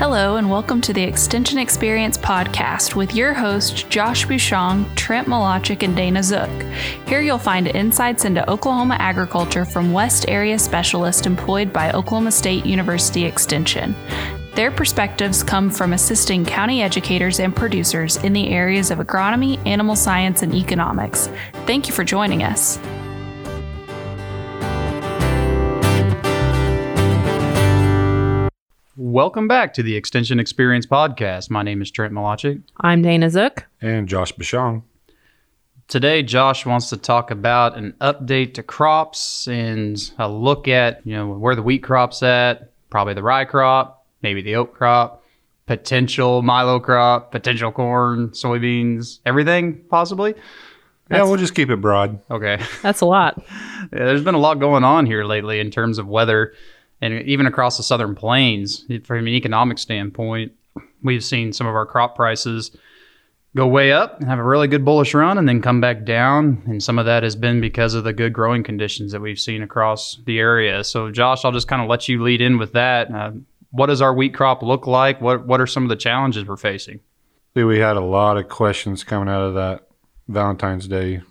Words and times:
Hello, 0.00 0.36
and 0.36 0.48
welcome 0.48 0.80
to 0.80 0.94
the 0.94 1.02
Extension 1.02 1.58
Experience 1.58 2.16
podcast 2.16 2.94
with 2.94 3.14
your 3.14 3.34
hosts, 3.34 3.82
Josh 3.82 4.24
Bushong, 4.24 4.86
Trent 4.96 5.28
Milacek, 5.28 5.82
and 5.82 5.94
Dana 5.94 6.22
Zook. 6.22 6.48
Here 7.06 7.20
you'll 7.20 7.36
find 7.36 7.66
insights 7.66 8.24
into 8.24 8.48
Oklahoma 8.50 8.96
agriculture 8.98 9.66
from 9.66 9.92
West 9.92 10.24
Area 10.26 10.58
specialists 10.58 11.26
employed 11.26 11.70
by 11.70 11.92
Oklahoma 11.92 12.32
State 12.32 12.64
University 12.64 13.26
Extension. 13.26 13.94
Their 14.54 14.70
perspectives 14.70 15.42
come 15.42 15.68
from 15.68 15.92
assisting 15.92 16.46
county 16.46 16.80
educators 16.80 17.38
and 17.38 17.54
producers 17.54 18.16
in 18.24 18.32
the 18.32 18.48
areas 18.48 18.90
of 18.90 19.00
agronomy, 19.00 19.58
animal 19.66 19.96
science, 19.96 20.40
and 20.40 20.54
economics. 20.54 21.28
Thank 21.66 21.88
you 21.88 21.92
for 21.92 22.04
joining 22.04 22.42
us. 22.42 22.78
Welcome 29.10 29.48
back 29.48 29.74
to 29.74 29.82
the 29.82 29.96
Extension 29.96 30.38
Experience 30.38 30.86
Podcast. 30.86 31.50
My 31.50 31.64
name 31.64 31.82
is 31.82 31.90
Trent 31.90 32.14
Milacek. 32.14 32.62
I'm 32.80 33.02
Dana 33.02 33.28
Zook. 33.28 33.66
And 33.80 34.08
Josh 34.08 34.32
Bushong. 34.32 34.84
Today, 35.88 36.22
Josh 36.22 36.64
wants 36.64 36.90
to 36.90 36.96
talk 36.96 37.32
about 37.32 37.76
an 37.76 37.96
update 38.00 38.54
to 38.54 38.62
crops 38.62 39.48
and 39.48 39.98
a 40.16 40.28
look 40.30 40.68
at, 40.68 41.04
you 41.04 41.16
know, 41.16 41.26
where 41.26 41.56
the 41.56 41.62
wheat 41.62 41.82
crop's 41.82 42.22
at, 42.22 42.70
probably 42.88 43.14
the 43.14 43.22
rye 43.24 43.44
crop, 43.46 44.06
maybe 44.22 44.42
the 44.42 44.54
oat 44.54 44.74
crop, 44.74 45.24
potential 45.66 46.42
milo 46.42 46.78
crop, 46.78 47.32
potential 47.32 47.72
corn, 47.72 48.28
soybeans, 48.28 49.18
everything 49.26 49.82
possibly. 49.90 50.34
yeah, 51.10 51.24
we'll 51.24 51.36
just 51.36 51.56
keep 51.56 51.68
it 51.68 51.80
broad. 51.80 52.20
Okay. 52.30 52.62
That's 52.80 53.00
a 53.00 53.06
lot. 53.06 53.42
Yeah, 53.92 54.04
there's 54.04 54.22
been 54.22 54.34
a 54.36 54.38
lot 54.38 54.60
going 54.60 54.84
on 54.84 55.06
here 55.06 55.24
lately 55.24 55.58
in 55.58 55.70
terms 55.72 55.98
of 55.98 56.06
weather 56.06 56.52
and 57.00 57.22
even 57.22 57.46
across 57.46 57.76
the 57.76 57.82
southern 57.82 58.14
plains 58.14 58.84
from 59.04 59.18
an 59.18 59.28
economic 59.28 59.78
standpoint 59.78 60.52
we've 61.02 61.24
seen 61.24 61.52
some 61.52 61.66
of 61.66 61.74
our 61.74 61.86
crop 61.86 62.16
prices 62.16 62.76
go 63.56 63.66
way 63.66 63.92
up 63.92 64.20
and 64.20 64.28
have 64.28 64.38
a 64.38 64.44
really 64.44 64.68
good 64.68 64.84
bullish 64.84 65.12
run 65.12 65.36
and 65.36 65.48
then 65.48 65.60
come 65.60 65.80
back 65.80 66.04
down. 66.04 66.62
And 66.66 66.82
some 66.82 66.98
of 66.98 67.06
that 67.06 67.22
has 67.22 67.34
been 67.34 67.60
because 67.60 67.94
of 67.94 68.04
the 68.04 68.12
good 68.12 68.32
growing 68.32 68.62
conditions 68.62 69.12
that 69.12 69.20
we've 69.20 69.40
seen 69.40 69.62
across 69.62 70.18
the 70.24 70.38
area. 70.38 70.84
So 70.84 71.10
josh 71.10 71.44
i'll 71.44 71.52
just 71.52 71.68
kind 71.68 71.82
of 71.82 71.88
let 71.88 72.08
you 72.08 72.22
lead 72.22 72.40
in 72.40 72.58
with 72.58 72.72
that. 72.72 73.12
Uh, 73.12 73.32
what 73.72 73.86
does 73.86 74.02
our 74.02 74.14
wheat 74.14 74.34
crop 74.34 74.62
look 74.62 74.86
like? 74.86 75.20
What, 75.20 75.46
what 75.46 75.60
are 75.60 75.66
some 75.66 75.84
of 75.84 75.88
the 75.88 75.96
challenges 75.96 76.44
we're 76.44 76.56
facing? 76.56 77.00
We 77.54 77.78
had 77.78 77.96
a 77.96 78.00
lot 78.00 78.36
of 78.36 78.48
questions 78.48 79.04
coming 79.04 79.28
out 79.28 79.42
of 79.42 79.54
that 79.54 79.88
valentine's 80.28 80.86
day 80.86 81.22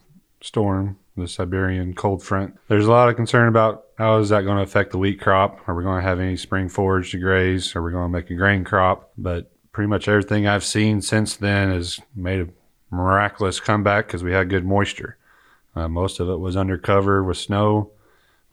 storm 0.42 0.98
the 1.20 1.28
siberian 1.28 1.94
cold 1.94 2.23
front 2.23 2.58
there's 2.67 2.88
a 2.88 2.92
lot 2.92 3.09
of 3.09 3.16
concern 3.16 3.48
about 3.48 3.86
how 4.00 4.17
is 4.20 4.30
that 4.30 4.45
going 4.45 4.56
to 4.56 4.64
affect 4.64 4.92
the 4.92 4.98
wheat 4.98 5.20
crop? 5.20 5.59
Are 5.67 5.76
we 5.76 5.84
going 5.84 5.98
to 5.98 6.08
have 6.08 6.22
any 6.22 6.38
spring 6.38 6.70
forage 6.70 7.11
to 7.11 7.20
graze? 7.20 7.76
Are 7.76 7.84
we 7.84 7.92
going 7.92 8.06
to 8.06 8.17
make 8.17 8.30
a 8.30 8.34
grain 8.36 8.64
crop? 8.64 9.11
But 9.17 9.52
pretty 9.73 9.89
much 9.89 10.08
everything 10.08 10.48
I've 10.48 10.64
seen 10.64 11.02
since 11.02 11.36
then 11.36 11.70
has 11.70 12.00
made 12.16 12.39
a 12.39 12.48
miraculous 12.95 13.59
comeback 13.59 14.08
because 14.08 14.23
we 14.23 14.31
had 14.31 14.50
good 14.50 14.66
moisture. 14.66 15.17
Uh, 15.76 15.89
most 15.89 16.22
of 16.22 16.30
it 16.30 16.39
was 16.39 16.56
under 16.56 16.78
cover 16.78 17.22
with 17.22 17.38
snow. 17.38 17.92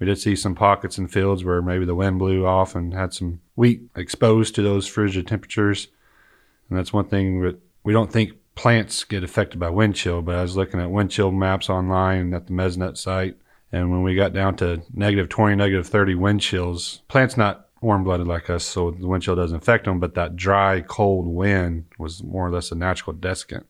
We 0.01 0.07
did 0.07 0.19
see 0.19 0.35
some 0.35 0.57
pockets 0.57 0.99
in 0.99 1.07
fields 1.07 1.45
where 1.45 1.63
maybe 1.63 1.85
the 1.85 1.95
wind 1.95 2.19
blew 2.19 2.45
off 2.45 2.75
and 2.75 2.93
had 2.93 3.15
some 3.15 3.41
wheat 3.55 3.83
exposed 3.95 4.57
to 4.57 4.63
those 4.63 4.89
frigid 4.89 5.29
temperatures. 5.29 5.87
And 6.69 6.77
that's 6.77 6.93
one 6.93 7.07
thing 7.07 7.41
that 7.43 7.61
we 7.85 7.93
don't 7.93 8.13
think 8.13 8.33
plants 8.57 9.05
get 9.05 9.23
affected 9.23 9.61
by 9.61 9.71
wind 9.71 9.95
chill, 9.95 10.21
but 10.23 10.35
I 10.35 10.43
was 10.43 10.57
looking 10.57 10.81
at 10.81 10.91
wind 10.91 11.13
chill 11.13 11.31
maps 11.31 11.71
online 11.71 12.35
at 12.35 12.49
the 12.49 12.53
Mesonet 12.53 12.97
site 12.97 13.37
and 13.73 13.91
when 13.91 14.03
we 14.03 14.15
got 14.15 14.33
down 14.33 14.57
to 14.57 14.83
negative 14.95 15.29
20, 15.29 15.57
negative 15.57 15.87
30 15.87 16.15
wind 16.15 16.41
chills, 16.41 17.03
plants 17.09 17.37
not 17.37 17.69
warm 17.81 18.05
blooded 18.05 18.27
like 18.27 18.49
us, 18.49 18.65
so 18.65 18.91
the 18.91 19.07
wind 19.07 19.23
chill 19.23 19.37
doesn't 19.37 19.59
affect 19.59 19.85
them, 19.85 20.01
but 20.01 20.15
that 20.15 20.37
dry, 20.37 20.81
cold 20.81 21.27
wind 21.27 21.85
was 21.99 22.23
more 22.23 22.47
or 22.47 22.51
less 22.51 22.71
a 22.71 22.75
natural 22.75 23.15
desiccant. 23.15 23.65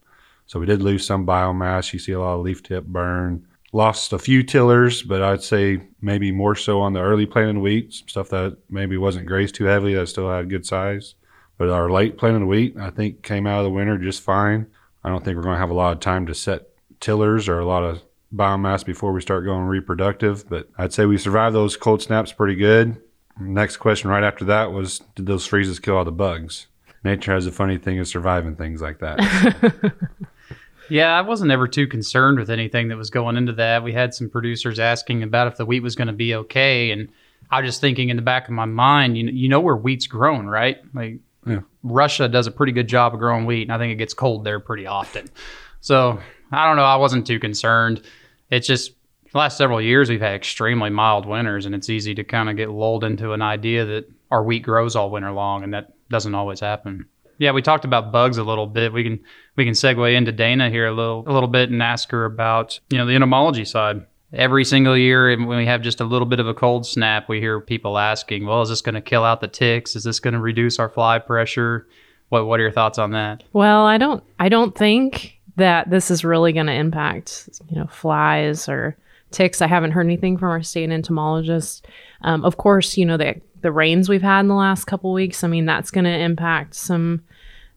So 0.46 0.60
we 0.60 0.66
did 0.66 0.82
lose 0.82 1.04
some 1.04 1.26
biomass. 1.26 1.92
You 1.92 1.98
see 1.98 2.12
a 2.12 2.20
lot 2.20 2.34
of 2.34 2.42
leaf 2.42 2.62
tip 2.62 2.84
burn. 2.84 3.46
Lost 3.72 4.12
a 4.12 4.18
few 4.18 4.44
tillers, 4.44 5.02
but 5.02 5.22
I'd 5.22 5.42
say 5.42 5.80
maybe 6.00 6.30
more 6.30 6.54
so 6.54 6.80
on 6.80 6.92
the 6.92 7.02
early 7.02 7.26
planted 7.26 7.58
wheat, 7.58 7.92
stuff 7.92 8.28
that 8.28 8.56
maybe 8.70 8.96
wasn't 8.96 9.26
grazed 9.26 9.56
too 9.56 9.64
heavily 9.64 9.94
that 9.94 10.06
still 10.06 10.30
had 10.30 10.48
good 10.48 10.64
size. 10.64 11.14
But 11.58 11.70
our 11.70 11.90
late 11.90 12.16
planted 12.16 12.46
wheat, 12.46 12.76
I 12.78 12.90
think, 12.90 13.22
came 13.22 13.46
out 13.46 13.58
of 13.58 13.64
the 13.64 13.70
winter 13.70 13.98
just 13.98 14.22
fine. 14.22 14.68
I 15.06 15.10
don't 15.10 15.24
think 15.24 15.36
we're 15.36 15.44
going 15.44 15.54
to 15.54 15.60
have 15.60 15.70
a 15.70 15.74
lot 15.74 15.92
of 15.92 16.00
time 16.00 16.26
to 16.26 16.34
set 16.34 16.68
tillers 16.98 17.48
or 17.48 17.60
a 17.60 17.64
lot 17.64 17.84
of 17.84 18.02
biomass 18.34 18.84
before 18.84 19.12
we 19.12 19.20
start 19.20 19.44
going 19.44 19.62
reproductive. 19.62 20.48
But 20.48 20.68
I'd 20.76 20.92
say 20.92 21.06
we 21.06 21.16
survived 21.16 21.54
those 21.54 21.76
cold 21.76 22.02
snaps 22.02 22.32
pretty 22.32 22.56
good. 22.56 23.00
Next 23.38 23.76
question 23.76 24.10
right 24.10 24.24
after 24.24 24.44
that 24.46 24.72
was 24.72 24.98
Did 25.14 25.26
those 25.26 25.46
freezes 25.46 25.78
kill 25.78 25.96
all 25.96 26.04
the 26.04 26.10
bugs? 26.10 26.66
Nature 27.04 27.34
has 27.34 27.46
a 27.46 27.52
funny 27.52 27.78
thing 27.78 28.00
of 28.00 28.08
surviving 28.08 28.56
things 28.56 28.82
like 28.82 28.98
that. 28.98 29.94
yeah, 30.90 31.16
I 31.16 31.20
wasn't 31.20 31.52
ever 31.52 31.68
too 31.68 31.86
concerned 31.86 32.40
with 32.40 32.50
anything 32.50 32.88
that 32.88 32.96
was 32.96 33.10
going 33.10 33.36
into 33.36 33.52
that. 33.52 33.84
We 33.84 33.92
had 33.92 34.12
some 34.12 34.28
producers 34.28 34.80
asking 34.80 35.22
about 35.22 35.46
if 35.46 35.56
the 35.56 35.66
wheat 35.66 35.84
was 35.84 35.94
going 35.94 36.08
to 36.08 36.14
be 36.14 36.34
okay. 36.34 36.90
And 36.90 37.10
I 37.48 37.60
was 37.60 37.68
just 37.68 37.80
thinking 37.80 38.08
in 38.08 38.16
the 38.16 38.22
back 38.22 38.48
of 38.48 38.54
my 38.54 38.64
mind, 38.64 39.16
you 39.16 39.22
know, 39.22 39.32
you 39.32 39.48
know 39.48 39.60
where 39.60 39.76
wheat's 39.76 40.08
grown, 40.08 40.46
right? 40.46 40.78
Like 40.92 41.20
yeah. 41.46 41.60
Russia 41.82 42.28
does 42.28 42.46
a 42.46 42.50
pretty 42.50 42.72
good 42.72 42.88
job 42.88 43.14
of 43.14 43.20
growing 43.20 43.46
wheat, 43.46 43.62
and 43.62 43.72
I 43.72 43.78
think 43.78 43.92
it 43.92 43.96
gets 43.96 44.14
cold 44.14 44.44
there 44.44 44.60
pretty 44.60 44.86
often. 44.86 45.28
So 45.80 46.20
I 46.52 46.66
don't 46.66 46.76
know. 46.76 46.84
I 46.84 46.96
wasn't 46.96 47.26
too 47.26 47.38
concerned. 47.38 48.02
It's 48.50 48.66
just 48.66 48.92
the 49.32 49.38
last 49.38 49.56
several 49.56 49.80
years 49.80 50.08
we've 50.08 50.20
had 50.20 50.34
extremely 50.34 50.90
mild 50.90 51.26
winters, 51.26 51.66
and 51.66 51.74
it's 51.74 51.90
easy 51.90 52.14
to 52.14 52.24
kind 52.24 52.50
of 52.50 52.56
get 52.56 52.70
lulled 52.70 53.04
into 53.04 53.32
an 53.32 53.42
idea 53.42 53.84
that 53.84 54.10
our 54.30 54.42
wheat 54.42 54.62
grows 54.62 54.96
all 54.96 55.10
winter 55.10 55.32
long, 55.32 55.62
and 55.62 55.72
that 55.74 55.92
doesn't 56.08 56.34
always 56.34 56.60
happen. 56.60 57.06
Yeah, 57.38 57.52
we 57.52 57.62
talked 57.62 57.84
about 57.84 58.12
bugs 58.12 58.38
a 58.38 58.44
little 58.44 58.66
bit. 58.66 58.92
We 58.92 59.04
can 59.04 59.20
we 59.56 59.64
can 59.64 59.74
segue 59.74 60.16
into 60.16 60.32
Dana 60.32 60.70
here 60.70 60.86
a 60.86 60.92
little 60.92 61.22
a 61.26 61.32
little 61.32 61.48
bit 61.48 61.70
and 61.70 61.82
ask 61.82 62.10
her 62.10 62.24
about 62.24 62.80
you 62.90 62.98
know 62.98 63.06
the 63.06 63.14
entomology 63.14 63.64
side. 63.64 64.06
Every 64.36 64.64
single 64.64 64.96
year, 64.96 65.36
when 65.36 65.56
we 65.56 65.66
have 65.66 65.80
just 65.80 66.00
a 66.00 66.04
little 66.04 66.26
bit 66.26 66.40
of 66.40 66.46
a 66.46 66.54
cold 66.54 66.86
snap, 66.86 67.28
we 67.28 67.40
hear 67.40 67.58
people 67.60 67.98
asking, 67.98 68.46
"Well, 68.46 68.60
is 68.62 68.68
this 68.68 68.82
going 68.82 68.94
to 68.94 69.00
kill 69.00 69.24
out 69.24 69.40
the 69.40 69.48
ticks? 69.48 69.96
Is 69.96 70.04
this 70.04 70.20
going 70.20 70.34
to 70.34 70.40
reduce 70.40 70.78
our 70.78 70.88
fly 70.90 71.18
pressure?" 71.18 71.86
What 72.28 72.46
What 72.46 72.60
are 72.60 72.64
your 72.64 72.72
thoughts 72.72 72.98
on 72.98 73.12
that? 73.12 73.44
Well, 73.52 73.86
I 73.86 73.98
don't 73.98 74.22
I 74.38 74.48
don't 74.48 74.76
think 74.76 75.40
that 75.56 75.88
this 75.88 76.10
is 76.10 76.24
really 76.24 76.52
going 76.52 76.66
to 76.66 76.72
impact, 76.72 77.48
you 77.70 77.76
know, 77.78 77.86
flies 77.86 78.68
or 78.68 78.96
ticks. 79.30 79.62
I 79.62 79.66
haven't 79.66 79.92
heard 79.92 80.06
anything 80.06 80.36
from 80.36 80.50
our 80.50 80.62
state 80.62 80.90
entomologist. 80.90 81.86
Um, 82.22 82.44
of 82.44 82.56
course, 82.56 82.96
you 82.96 83.06
know 83.06 83.16
the 83.16 83.40
the 83.62 83.72
rains 83.72 84.08
we've 84.08 84.22
had 84.22 84.40
in 84.40 84.48
the 84.48 84.54
last 84.54 84.84
couple 84.84 85.12
weeks. 85.12 85.42
I 85.42 85.48
mean, 85.48 85.64
that's 85.64 85.90
going 85.90 86.04
to 86.04 86.18
impact 86.18 86.74
some. 86.74 87.22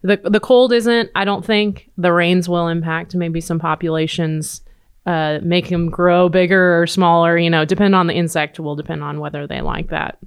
The 0.02 0.18
the 0.18 0.40
cold 0.40 0.74
isn't. 0.74 1.10
I 1.16 1.26
don't 1.26 1.46
think 1.46 1.90
the 1.98 2.14
rains 2.14 2.50
will 2.50 2.68
impact 2.68 3.16
maybe 3.16 3.42
some 3.42 3.60
populations. 3.60 4.62
Uh, 5.06 5.40
make 5.42 5.70
them 5.70 5.90
grow 5.90 6.30
bigger 6.30 6.82
or 6.82 6.86
smaller. 6.86 7.38
You 7.38 7.50
know, 7.50 7.66
depend 7.66 7.96
on 7.96 8.08
the 8.08 8.14
insect. 8.14 8.60
Will 8.60 8.76
depend 8.76 9.04
on 9.04 9.20
whether 9.20 9.48
they 9.48 9.62
like 9.62 9.90
that 9.90 10.20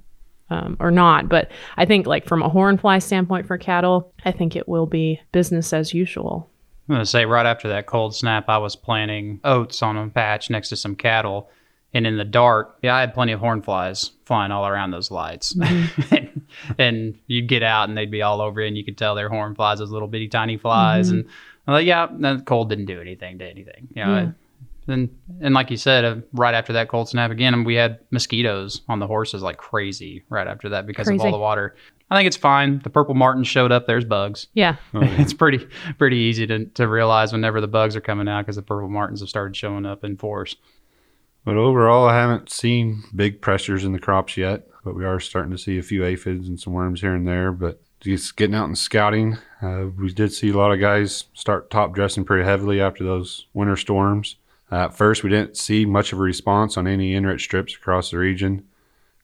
um, 0.49 0.77
or 0.79 0.91
not. 0.91 1.29
But 1.29 1.51
I 1.77 1.85
think, 1.85 2.07
like 2.07 2.27
from 2.27 2.41
a 2.41 2.49
hornfly 2.49 3.01
standpoint 3.01 3.47
for 3.47 3.57
cattle, 3.57 4.13
I 4.25 4.31
think 4.31 4.55
it 4.55 4.67
will 4.67 4.85
be 4.85 5.19
business 5.31 5.73
as 5.73 5.93
usual. 5.93 6.49
I'm 6.87 6.95
going 6.95 7.05
to 7.05 7.09
say 7.09 7.25
right 7.25 7.45
after 7.45 7.69
that 7.69 7.85
cold 7.85 8.15
snap, 8.15 8.49
I 8.49 8.57
was 8.57 8.75
planting 8.75 9.39
oats 9.43 9.81
on 9.81 9.97
a 9.97 10.09
patch 10.09 10.49
next 10.49 10.69
to 10.69 10.75
some 10.75 10.95
cattle. 10.95 11.49
And 11.95 12.07
in 12.07 12.17
the 12.17 12.25
dark, 12.25 12.77
yeah, 12.81 12.95
I 12.95 13.01
had 13.01 13.13
plenty 13.13 13.33
of 13.33 13.39
horn 13.39 13.61
flies 13.61 14.11
flying 14.25 14.51
all 14.51 14.67
around 14.67 14.91
those 14.91 15.11
lights. 15.11 15.53
Mm-hmm. 15.53 16.15
and, 16.15 16.47
and, 16.79 17.19
you'd 17.27 17.47
get 17.47 17.61
out 17.63 17.87
and 17.87 17.97
they'd 17.97 18.11
be 18.11 18.23
all 18.23 18.41
over 18.41 18.61
you, 18.61 18.67
and 18.67 18.75
you 18.75 18.83
could 18.83 18.97
tell 18.97 19.15
they're 19.15 19.29
horn 19.29 19.53
flies, 19.55 19.79
those 19.79 19.91
little 19.91 20.07
bitty 20.07 20.27
tiny 20.27 20.57
flies. 20.57 21.07
Mm-hmm. 21.07 21.19
And 21.19 21.29
I'm 21.67 21.73
like, 21.73 21.85
yeah, 21.85 22.07
the 22.11 22.43
cold 22.45 22.69
didn't 22.69 22.85
do 22.85 22.99
anything 22.99 23.37
to 23.39 23.45
anything. 23.45 23.89
You 23.95 24.05
know, 24.05 24.15
yeah. 24.15 24.31
And, 24.87 25.09
and 25.41 25.53
like 25.53 25.71
you 25.71 25.77
said, 25.77 26.05
uh, 26.05 26.15
right 26.33 26.53
after 26.53 26.73
that 26.73 26.89
cold 26.89 27.09
snap 27.09 27.31
again, 27.31 27.63
we 27.63 27.75
had 27.75 27.99
mosquitoes 28.11 28.81
on 28.87 28.99
the 28.99 29.07
horses 29.07 29.41
like 29.41 29.57
crazy 29.57 30.23
right 30.29 30.47
after 30.47 30.69
that 30.69 30.85
because 30.85 31.07
crazy. 31.07 31.21
of 31.21 31.25
all 31.25 31.31
the 31.31 31.37
water. 31.37 31.75
I 32.09 32.17
think 32.17 32.27
it's 32.27 32.37
fine. 32.37 32.79
The 32.83 32.89
purple 32.89 33.15
martin 33.15 33.43
showed 33.43 33.71
up. 33.71 33.87
There's 33.87 34.05
bugs. 34.05 34.47
Yeah, 34.53 34.75
oh, 34.93 35.01
yeah. 35.01 35.15
it's 35.21 35.33
pretty 35.33 35.67
pretty 35.97 36.17
easy 36.17 36.45
to, 36.47 36.65
to 36.65 36.87
realize 36.87 37.31
whenever 37.31 37.59
the 37.61 37.67
bugs 37.67 37.95
are 37.95 38.01
coming 38.01 38.27
out 38.27 38.43
because 38.43 38.55
the 38.55 38.61
purple 38.61 38.89
martins 38.89 39.21
have 39.21 39.29
started 39.29 39.55
showing 39.55 39.85
up 39.85 40.03
in 40.03 40.17
force. 40.17 40.55
But 41.45 41.57
overall, 41.57 42.07
I 42.07 42.15
haven't 42.15 42.49
seen 42.49 43.03
big 43.15 43.41
pressures 43.41 43.83
in 43.83 43.91
the 43.91 43.99
crops 43.99 44.37
yet. 44.37 44.67
But 44.83 44.95
we 44.95 45.05
are 45.05 45.19
starting 45.19 45.51
to 45.51 45.57
see 45.57 45.77
a 45.77 45.83
few 45.83 46.03
aphids 46.03 46.47
and 46.47 46.59
some 46.59 46.73
worms 46.73 47.01
here 47.01 47.15
and 47.15 47.27
there. 47.27 47.51
But 47.51 47.81
just 48.01 48.35
getting 48.35 48.55
out 48.55 48.65
and 48.65 48.77
scouting, 48.77 49.37
uh, 49.61 49.85
we 49.97 50.11
did 50.11 50.33
see 50.33 50.49
a 50.49 50.57
lot 50.57 50.73
of 50.73 50.79
guys 50.79 51.25
start 51.33 51.69
top 51.69 51.93
dressing 51.93 52.25
pretty 52.25 52.43
heavily 52.43 52.81
after 52.81 53.03
those 53.03 53.47
winter 53.53 53.77
storms. 53.77 54.35
At 54.73 54.97
first, 54.97 55.23
we 55.23 55.29
didn't 55.29 55.57
see 55.57 55.85
much 55.85 56.13
of 56.13 56.19
a 56.19 56.21
response 56.23 56.77
on 56.77 56.87
any 56.87 57.13
N-rich 57.15 57.43
strips 57.43 57.75
across 57.75 58.11
the 58.11 58.17
region. 58.17 58.65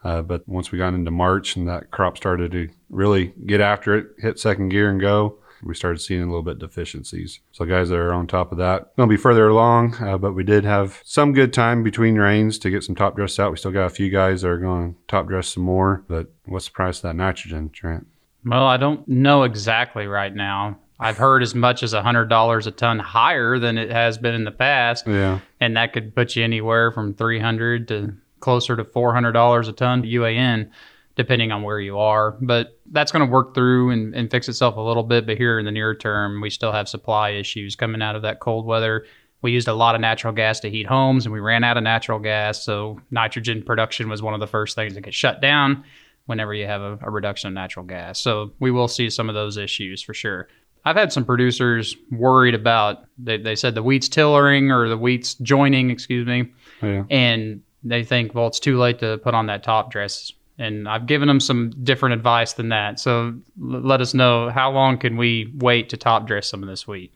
Uh, 0.03 0.21
but 0.21 0.47
once 0.47 0.71
we 0.71 0.77
got 0.77 0.93
into 0.93 1.11
March 1.11 1.55
and 1.55 1.67
that 1.67 1.91
crop 1.91 2.15
started 2.17 2.51
to 2.51 2.69
really 2.89 3.33
get 3.45 3.59
after 3.59 3.95
it, 3.95 4.07
hit 4.19 4.39
second 4.39 4.69
gear 4.69 4.89
and 4.89 5.01
go, 5.01 5.39
we 5.63 5.75
started 5.75 5.99
seeing 5.99 6.21
a 6.21 6.25
little 6.25 6.43
bit 6.43 6.59
deficiencies. 6.59 7.41
So 7.51 7.65
guys 7.65 7.89
that 7.89 7.97
are 7.97 8.13
on 8.13 8.27
top 8.27 8.51
of 8.51 8.59
that, 8.59 8.95
to 8.95 9.07
be 9.07 9.17
further 9.17 9.49
along, 9.49 9.95
uh, 9.95 10.17
but 10.17 10.33
we 10.33 10.43
did 10.43 10.63
have 10.63 11.01
some 11.03 11.33
good 11.33 11.51
time 11.51 11.83
between 11.83 12.15
rains 12.15 12.57
to 12.59 12.69
get 12.69 12.83
some 12.83 12.95
top 12.95 13.15
dress 13.15 13.39
out. 13.39 13.51
We 13.51 13.57
still 13.57 13.71
got 13.71 13.85
a 13.85 13.89
few 13.89 14.09
guys 14.09 14.43
that 14.43 14.49
are 14.49 14.57
going 14.57 14.93
to 14.93 14.99
top 15.07 15.27
dress 15.27 15.49
some 15.49 15.63
more. 15.63 16.05
But 16.07 16.27
what's 16.45 16.65
the 16.65 16.71
price 16.71 16.99
of 16.99 17.03
that 17.03 17.15
nitrogen, 17.15 17.69
Trent? 17.71 18.07
Well, 18.45 18.65
I 18.65 18.77
don't 18.77 19.05
know 19.07 19.43
exactly 19.43 20.07
right 20.07 20.33
now. 20.33 20.77
I've 20.99 21.17
heard 21.17 21.41
as 21.41 21.55
much 21.55 21.81
as 21.81 21.93
$100 21.93 22.67
a 22.67 22.71
ton 22.71 22.99
higher 22.99 23.57
than 23.57 23.77
it 23.77 23.89
has 23.89 24.17
been 24.17 24.35
in 24.35 24.43
the 24.43 24.51
past. 24.51 25.07
Yeah. 25.07 25.39
And 25.61 25.77
that 25.77 25.93
could 25.93 26.13
put 26.13 26.35
you 26.35 26.43
anywhere 26.43 26.91
from 26.91 27.13
300 27.13 27.87
to 27.87 28.13
closer 28.41 28.75
to 28.75 28.83
$400 28.83 29.67
a 29.67 29.71
ton 29.71 30.03
UAN, 30.03 30.69
depending 31.15 31.51
on 31.51 31.63
where 31.63 31.79
you 31.79 31.97
are. 31.97 32.31
But 32.41 32.79
that's 32.91 33.11
going 33.11 33.25
to 33.25 33.31
work 33.31 33.55
through 33.55 33.91
and, 33.91 34.13
and 34.13 34.29
fix 34.29 34.49
itself 34.49 34.75
a 34.75 34.81
little 34.81 35.03
bit. 35.03 35.25
But 35.25 35.37
here 35.37 35.57
in 35.57 35.65
the 35.65 35.71
near 35.71 35.95
term, 35.95 36.41
we 36.41 36.49
still 36.49 36.73
have 36.73 36.89
supply 36.89 37.29
issues 37.31 37.75
coming 37.75 38.01
out 38.01 38.17
of 38.17 38.23
that 38.23 38.41
cold 38.41 38.65
weather. 38.65 39.05
We 39.41 39.51
used 39.51 39.69
a 39.69 39.73
lot 39.73 39.95
of 39.95 40.01
natural 40.01 40.33
gas 40.33 40.59
to 40.61 40.69
heat 40.69 40.85
homes 40.85 41.25
and 41.25 41.31
we 41.31 41.39
ran 41.39 41.63
out 41.63 41.77
of 41.77 41.83
natural 41.83 42.19
gas. 42.19 42.61
So 42.61 42.99
nitrogen 43.09 43.63
production 43.63 44.09
was 44.09 44.21
one 44.21 44.33
of 44.33 44.41
the 44.41 44.47
first 44.47 44.75
things 44.75 44.95
that 44.95 45.01
get 45.01 45.13
shut 45.13 45.39
down 45.39 45.85
whenever 46.25 46.53
you 46.53 46.65
have 46.65 46.81
a, 46.81 46.99
a 47.01 47.09
reduction 47.09 47.47
of 47.47 47.53
natural 47.53 47.85
gas. 47.85 48.19
So 48.19 48.51
we 48.59 48.69
will 48.69 48.89
see 48.89 49.09
some 49.09 49.29
of 49.29 49.35
those 49.35 49.55
issues 49.55 50.01
for 50.01 50.13
sure. 50.13 50.49
I've 50.85 50.95
had 50.95 51.11
some 51.13 51.25
producers 51.25 51.95
worried 52.11 52.55
about 52.55 53.05
they, 53.17 53.37
they 53.37 53.55
said 53.55 53.75
the 53.75 53.83
wheat's 53.83 54.07
tillering 54.09 54.71
or 54.71 54.87
the 54.89 54.97
wheat's 54.97 55.33
jointing, 55.35 55.89
excuse 55.91 56.25
me, 56.25 56.49
Yeah. 56.81 57.03
and 57.09 57.61
they 57.83 58.03
think 58.03 58.33
well 58.35 58.47
it's 58.47 58.59
too 58.59 58.77
late 58.77 58.99
to 58.99 59.17
put 59.19 59.33
on 59.33 59.47
that 59.47 59.63
top 59.63 59.91
dress. 59.91 60.31
And 60.57 60.89
I've 60.89 61.05
given 61.05 61.27
them 61.29 61.39
some 61.39 61.69
different 61.83 62.13
advice 62.15 62.53
than 62.53 62.69
that. 62.69 62.99
So 62.99 63.27
l- 63.61 63.81
let 63.81 64.01
us 64.01 64.13
know 64.13 64.49
how 64.49 64.71
long 64.71 64.97
can 64.97 65.15
we 65.15 65.53
wait 65.57 65.87
to 65.89 65.97
top 65.97 66.27
dress 66.27 66.47
some 66.49 66.61
of 66.63 66.67
this 66.69 66.85
wheat. 66.87 67.13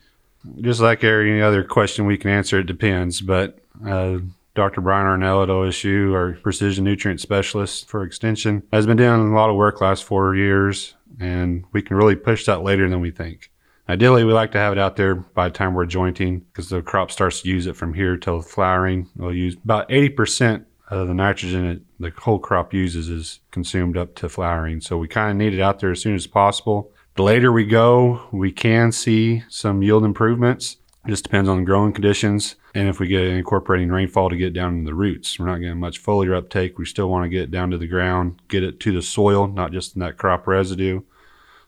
Just 0.62 0.80
like 0.80 1.04
any 1.04 1.42
other 1.42 1.64
question 1.64 2.06
we 2.06 2.18
can 2.18 2.30
answer, 2.32 2.60
it 2.60 2.66
depends. 2.68 3.20
But 3.22 3.60
uh, 3.86 4.20
Dr. 4.56 4.82
Brian 4.82 5.06
Arnall 5.08 5.44
at 5.44 5.50
OSU, 5.50 6.14
our 6.14 6.34
precision 6.34 6.84
nutrient 6.86 7.20
specialist 7.22 7.88
for 7.90 8.04
extension, 8.04 8.64
has 8.72 8.86
been 8.86 8.98
doing 8.98 9.32
a 9.32 9.36
lot 9.36 9.50
of 9.50 9.56
work 9.56 9.82
last 9.82 10.04
four 10.04 10.36
years, 10.36 10.94
and 11.20 11.66
we 11.74 11.82
can 11.82 11.98
really 11.98 12.16
push 12.16 12.46
that 12.46 12.62
later 12.62 12.88
than 12.90 13.00
we 13.02 13.10
think. 13.12 13.50
Ideally, 13.88 14.24
we 14.24 14.32
like 14.32 14.52
to 14.54 14.60
have 14.60 14.72
it 14.72 14.80
out 14.80 14.96
there 14.96 15.16
by 15.16 15.50
the 15.50 15.54
time 15.54 15.74
we're 15.74 15.86
jointing 15.86 16.40
because 16.40 16.70
the 16.70 16.82
crop 16.82 17.12
starts 17.12 17.42
to 17.42 17.50
use 17.50 17.68
it 17.68 17.76
from 17.76 17.94
here 17.94 18.16
till 18.16 18.42
flowering. 18.42 19.10
We'll 19.16 19.34
use 19.34 19.56
about 19.56 19.90
80% 19.90 20.66
of 20.90 21.08
the 21.08 21.14
nitrogen 21.14 21.68
that 21.68 21.82
the 22.16 22.22
whole 22.22 22.40
crop 22.40 22.74
uses 22.74 23.10
is 23.10 23.40
consumed 23.52 23.98
up 23.98 24.16
to 24.16 24.30
flowering. 24.30 24.80
So 24.80 24.98
we 24.98 25.08
kind 25.08 25.32
of 25.32 25.38
need 25.38 25.54
it 25.54 25.62
out 25.62 25.80
there 25.80 25.92
as 25.92 26.02
soon 26.02 26.16
as 26.16 26.28
possible. 26.28 26.92
The 27.16 27.24
later 27.24 27.52
we 27.52 27.66
go, 27.66 28.28
we 28.32 28.52
can 28.52 28.92
see 28.92 29.44
some 29.50 29.84
yield 29.84 30.06
improvements. 30.06 30.78
Just 31.06 31.26
depends 31.26 31.50
on 31.50 31.66
growing 31.66 31.92
conditions 31.92 32.56
and 32.74 32.88
if 32.88 33.00
we 33.00 33.08
get 33.08 33.26
incorporating 33.26 33.90
rainfall 33.90 34.30
to 34.30 34.38
get 34.38 34.54
down 34.54 34.80
to 34.80 34.86
the 34.86 34.96
roots. 34.96 35.38
We're 35.38 35.48
not 35.48 35.60
getting 35.60 35.80
much 35.80 36.02
foliar 36.02 36.38
uptake. 36.38 36.78
We 36.78 36.86
still 36.86 37.10
want 37.10 37.26
to 37.26 37.30
get 37.30 37.42
it 37.44 37.52
down 37.52 37.72
to 37.72 37.78
the 37.78 37.88
ground, 37.88 38.42
get 38.48 38.64
it 38.64 38.80
to 38.82 38.92
the 38.94 39.02
soil, 39.02 39.48
not 39.48 39.74
just 39.74 39.96
in 39.96 40.00
that 40.00 40.18
crop 40.18 40.48
residue. 40.48 41.02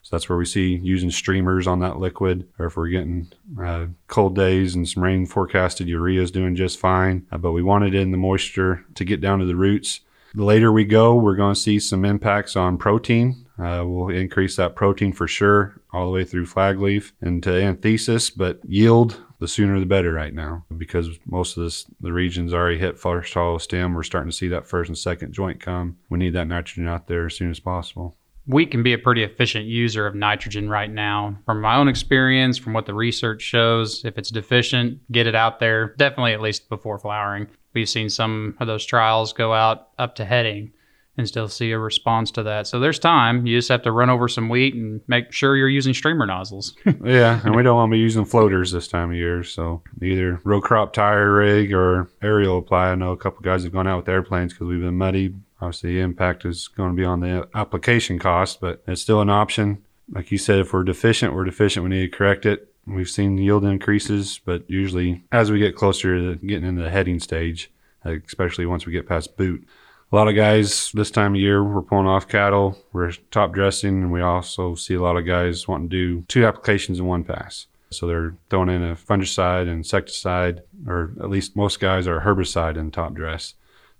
So 0.05 0.15
that's 0.15 0.29
where 0.29 0.37
we 0.37 0.45
see 0.45 0.75
using 0.83 1.09
streamers 1.09 1.65
on 1.65 1.79
that 1.79 1.97
liquid, 1.97 2.47
or 2.59 2.67
if 2.67 2.77
we're 2.77 2.89
getting 2.89 3.27
uh, 3.59 3.87
cold 4.05 4.35
days 4.35 4.75
and 4.75 4.87
some 4.87 5.01
rain 5.01 5.25
forecasted, 5.25 5.87
urea 5.87 6.21
is 6.21 6.29
doing 6.29 6.55
just 6.55 6.77
fine. 6.77 7.25
Uh, 7.31 7.39
but 7.39 7.53
we 7.53 7.63
want 7.63 7.85
it 7.85 7.95
in 7.95 8.11
the 8.11 8.17
moisture 8.17 8.85
to 8.93 9.03
get 9.03 9.19
down 9.19 9.39
to 9.39 9.45
the 9.45 9.55
roots. 9.55 10.01
The 10.35 10.43
later 10.43 10.71
we 10.71 10.85
go, 10.85 11.15
we're 11.15 11.35
going 11.35 11.55
to 11.55 11.59
see 11.59 11.79
some 11.79 12.05
impacts 12.05 12.55
on 12.55 12.77
protein. 12.77 13.47
Uh, 13.57 13.81
we'll 13.83 14.09
increase 14.09 14.55
that 14.57 14.75
protein 14.75 15.11
for 15.11 15.27
sure, 15.27 15.81
all 15.91 16.05
the 16.05 16.11
way 16.11 16.23
through 16.23 16.45
flag 16.45 16.79
leaf 16.79 17.11
and 17.19 17.41
to 17.41 17.59
anthesis, 17.59 18.29
but 18.29 18.59
yield 18.63 19.19
the 19.39 19.47
sooner 19.47 19.79
the 19.79 19.87
better 19.87 20.13
right 20.13 20.35
now 20.35 20.65
because 20.77 21.17
most 21.25 21.57
of 21.57 21.63
this 21.63 21.85
the 21.99 22.13
region's 22.13 22.53
already 22.53 22.77
hit 22.77 22.99
first 22.99 23.33
hollow 23.33 23.57
stem. 23.57 23.95
We're 23.95 24.03
starting 24.03 24.29
to 24.29 24.37
see 24.37 24.49
that 24.49 24.67
first 24.67 24.87
and 24.87 24.97
second 24.97 25.33
joint 25.33 25.59
come. 25.59 25.97
We 26.09 26.19
need 26.19 26.33
that 26.33 26.47
nitrogen 26.47 26.87
out 26.87 27.07
there 27.07 27.25
as 27.25 27.35
soon 27.35 27.49
as 27.49 27.59
possible. 27.59 28.15
Wheat 28.47 28.71
can 28.71 28.83
be 28.83 28.94
a 28.94 28.97
pretty 28.97 29.24
efficient 29.24 29.65
user 29.65 30.06
of 30.06 30.13
nitrogen 30.13 30.69
right 30.69 30.89
now. 30.89 31.36
From 31.45 31.62
my 31.62 31.75
own 31.77 31.88
experience, 31.88 32.57
from 32.57 32.74
what 32.74 32.86
the 32.86 32.94
research 32.94 33.42
shows, 33.42 34.06
if 34.06 34.18
it's 34.18 34.30
deficient, 34.30 35.00
get 35.12 35.25
it 35.25 35.36
out 35.36 35.59
there, 35.59 35.95
definitely 35.97 36.33
at 36.33 36.42
least 36.42 36.69
before 36.69 37.00
flowering. 37.00 37.47
We've 37.74 37.89
seen 37.89 38.09
some 38.09 38.56
of 38.59 38.68
those 38.68 38.86
trials 38.86 39.33
go 39.33 39.53
out 39.53 39.89
up 39.97 40.15
to 40.15 40.25
heading 40.25 40.71
and 41.18 41.27
still 41.27 41.47
see 41.47 41.71
a 41.71 41.80
response 41.80 42.30
to 42.31 42.44
that. 42.44 42.68
So 42.68 42.80
there's 42.80 43.00
time. 43.00 43.45
You 43.45 43.57
just 43.57 43.69
have 43.69 43.83
to 43.83 43.92
run 43.92 44.09
over 44.09 44.27
some 44.27 44.50
wheat 44.50 44.75
and 44.75 45.01
make 45.07 45.31
sure 45.31 45.56
you're 45.56 45.69
using 45.69 45.94
streamer 45.94 46.25
nozzles. 46.25 46.75
yeah, 47.03 47.39
and 47.44 47.56
we 47.56 47.63
don't 47.63 47.75
want 47.75 47.89
to 47.89 47.95
be 47.95 48.00
using 48.00 48.25
floaters 48.25 48.71
this 48.71 48.88
time 48.88 49.12
of 49.12 49.15
year. 49.15 49.44
So 49.44 49.81
either 50.01 50.41
row 50.44 50.62
crop 50.62 50.94
tire 50.94 51.33
rig 51.33 51.74
or 51.74 52.09
aerial 52.21 52.57
apply. 52.57 52.91
I 52.91 52.95
know 52.95 53.12
a 53.12 53.18
couple 53.18 53.41
guys 53.41 53.63
have 53.63 53.71
gone 53.71 53.88
out 53.88 53.98
with 53.98 54.09
airplanes 54.09 54.53
because 54.53 54.68
we've 54.68 54.81
been 54.81 54.98
muddy. 54.98 55.33
Obviously, 55.61 55.93
the 55.93 56.01
impact 56.01 56.45
is 56.45 56.67
going 56.67 56.91
to 56.91 56.95
be 56.95 57.05
on 57.05 57.21
the 57.21 57.47
application 57.55 58.19
cost, 58.19 58.59
but 58.59 58.83
it's 58.87 59.01
still 59.01 59.21
an 59.21 59.29
option. 59.29 59.83
Like 60.11 60.31
you 60.31 60.37
said, 60.37 60.59
if 60.59 60.73
we're 60.73 60.83
deficient, 60.83 61.33
we're 61.33 61.45
deficient. 61.45 61.83
We 61.83 61.89
need 61.89 62.11
to 62.11 62.17
correct 62.17 62.45
it. 62.45 62.71
We've 62.85 63.09
seen 63.09 63.37
yield 63.37 63.65
increases, 63.65 64.39
but 64.45 64.69
usually 64.69 65.23
as 65.31 65.51
we 65.51 65.59
get 65.59 65.75
closer 65.75 66.17
to 66.17 66.35
getting 66.45 66.67
into 66.67 66.83
the 66.83 66.89
heading 66.91 67.19
stage, 67.19 67.71
especially 68.03 68.65
once 68.65 68.85
we 68.85 68.91
get 68.91 69.07
past 69.07 69.37
boot, 69.37 69.65
a 70.11 70.15
lot 70.15 70.27
of 70.27 70.35
guys 70.35 70.91
this 70.93 71.11
time 71.11 71.35
of 71.35 71.41
year 71.41 71.63
we're 71.63 71.81
pulling 71.81 72.07
off 72.07 72.27
cattle 72.27 72.77
we're 72.93 73.11
top 73.31 73.53
dressing 73.53 74.03
and 74.03 74.11
we 74.11 74.21
also 74.21 74.75
see 74.75 74.93
a 74.93 75.01
lot 75.01 75.17
of 75.17 75.25
guys 75.25 75.67
wanting 75.67 75.89
to 75.89 75.95
do 75.95 76.25
two 76.27 76.45
applications 76.45 76.99
in 76.99 77.05
one 77.05 77.23
pass 77.23 77.67
so 77.89 78.07
they're 78.07 78.35
throwing 78.49 78.69
in 78.69 78.83
a 78.83 78.95
fungicide 78.95 79.67
insecticide 79.67 80.61
or 80.87 81.11
at 81.19 81.29
least 81.29 81.55
most 81.55 81.79
guys 81.79 82.07
are 82.07 82.21
herbicide 82.21 82.77
in 82.77 82.91
top 82.91 83.13
dress 83.13 83.55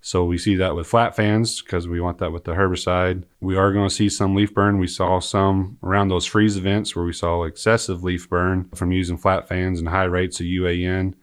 so 0.05 0.23
we 0.23 0.37
see 0.37 0.55
that 0.55 0.75
with 0.75 0.85
flat 0.85 1.15
fans 1.15 1.63
because 1.63 1.87
we 1.87 1.99
want 1.99 2.19
that 2.19 2.31
with 2.31 2.43
the 2.43 2.51
herbicide 2.51 3.23
we 3.39 3.55
are 3.55 3.73
going 3.73 3.89
to 3.89 3.95
see 3.95 4.07
some 4.07 4.35
leaf 4.35 4.53
burn 4.53 4.77
we 4.77 4.85
saw 4.85 5.19
some 5.19 5.77
around 5.81 6.09
those 6.09 6.25
freeze 6.25 6.57
events 6.57 6.95
where 6.95 7.05
we 7.05 7.13
saw 7.13 7.43
excessive 7.43 8.03
leaf 8.03 8.29
burn 8.29 8.69
from 8.75 8.91
using 8.91 9.17
flat 9.17 9.47
fans 9.47 9.79
and 9.79 9.89
high 9.89 10.03
rates 10.03 10.39
of 10.39 10.45
uan 10.45 11.15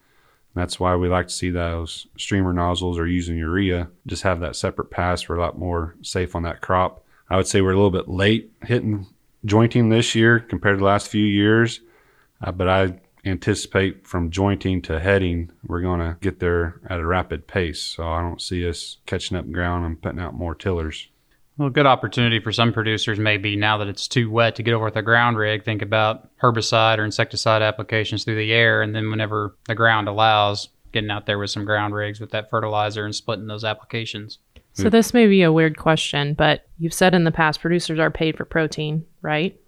that's 0.54 0.78
why 0.78 0.96
we 0.96 1.08
like 1.08 1.28
to 1.28 1.34
see 1.34 1.50
those 1.50 2.06
streamer 2.18 2.52
nozzles 2.52 2.98
or 2.98 3.06
using 3.06 3.38
urea. 3.38 3.88
Just 4.06 4.22
have 4.22 4.40
that 4.40 4.56
separate 4.56 4.90
pass. 4.90 5.28
We're 5.28 5.36
a 5.36 5.40
lot 5.40 5.58
more 5.58 5.94
safe 6.02 6.36
on 6.36 6.42
that 6.42 6.60
crop. 6.60 7.04
I 7.30 7.36
would 7.36 7.46
say 7.46 7.62
we're 7.62 7.72
a 7.72 7.76
little 7.76 7.90
bit 7.90 8.08
late 8.08 8.52
hitting 8.62 9.06
jointing 9.44 9.88
this 9.88 10.14
year 10.14 10.40
compared 10.40 10.76
to 10.76 10.78
the 10.80 10.84
last 10.84 11.08
few 11.08 11.24
years, 11.24 11.80
uh, 12.42 12.52
but 12.52 12.68
I 12.68 13.00
anticipate 13.24 14.06
from 14.06 14.30
jointing 14.30 14.82
to 14.82 14.98
heading, 15.00 15.50
we're 15.66 15.80
going 15.80 16.00
to 16.00 16.16
get 16.20 16.40
there 16.40 16.80
at 16.88 17.00
a 17.00 17.06
rapid 17.06 17.46
pace. 17.46 17.80
So 17.80 18.06
I 18.06 18.20
don't 18.20 18.40
see 18.40 18.68
us 18.68 18.98
catching 19.06 19.36
up 19.36 19.50
ground 19.50 19.86
and 19.86 20.00
putting 20.00 20.20
out 20.20 20.34
more 20.34 20.54
tillers. 20.54 21.08
Well, 21.58 21.68
a 21.68 21.72
good 21.72 21.86
opportunity 21.86 22.40
for 22.40 22.50
some 22.50 22.72
producers 22.72 23.18
maybe 23.18 23.56
now 23.56 23.76
that 23.78 23.86
it's 23.86 24.08
too 24.08 24.30
wet 24.30 24.56
to 24.56 24.62
get 24.62 24.74
over 24.74 24.86
with 24.86 24.96
a 24.96 25.02
ground 25.02 25.36
rig, 25.36 25.64
think 25.64 25.82
about 25.82 26.34
herbicide 26.38 26.98
or 26.98 27.04
insecticide 27.04 27.62
applications 27.62 28.24
through 28.24 28.36
the 28.36 28.52
air. 28.52 28.82
And 28.82 28.94
then 28.94 29.10
whenever 29.10 29.54
the 29.66 29.74
ground 29.74 30.08
allows, 30.08 30.68
getting 30.92 31.10
out 31.10 31.26
there 31.26 31.38
with 31.38 31.50
some 31.50 31.64
ground 31.64 31.94
rigs 31.94 32.20
with 32.20 32.30
that 32.30 32.50
fertilizer 32.50 33.04
and 33.04 33.14
splitting 33.14 33.46
those 33.46 33.64
applications. 33.64 34.38
So 34.74 34.88
this 34.88 35.12
may 35.12 35.26
be 35.26 35.42
a 35.42 35.52
weird 35.52 35.76
question, 35.76 36.32
but 36.32 36.66
you've 36.78 36.94
said 36.94 37.14
in 37.14 37.24
the 37.24 37.30
past 37.30 37.60
producers 37.60 37.98
are 37.98 38.10
paid 38.10 38.38
for 38.38 38.46
protein, 38.46 39.04
right? 39.20 39.58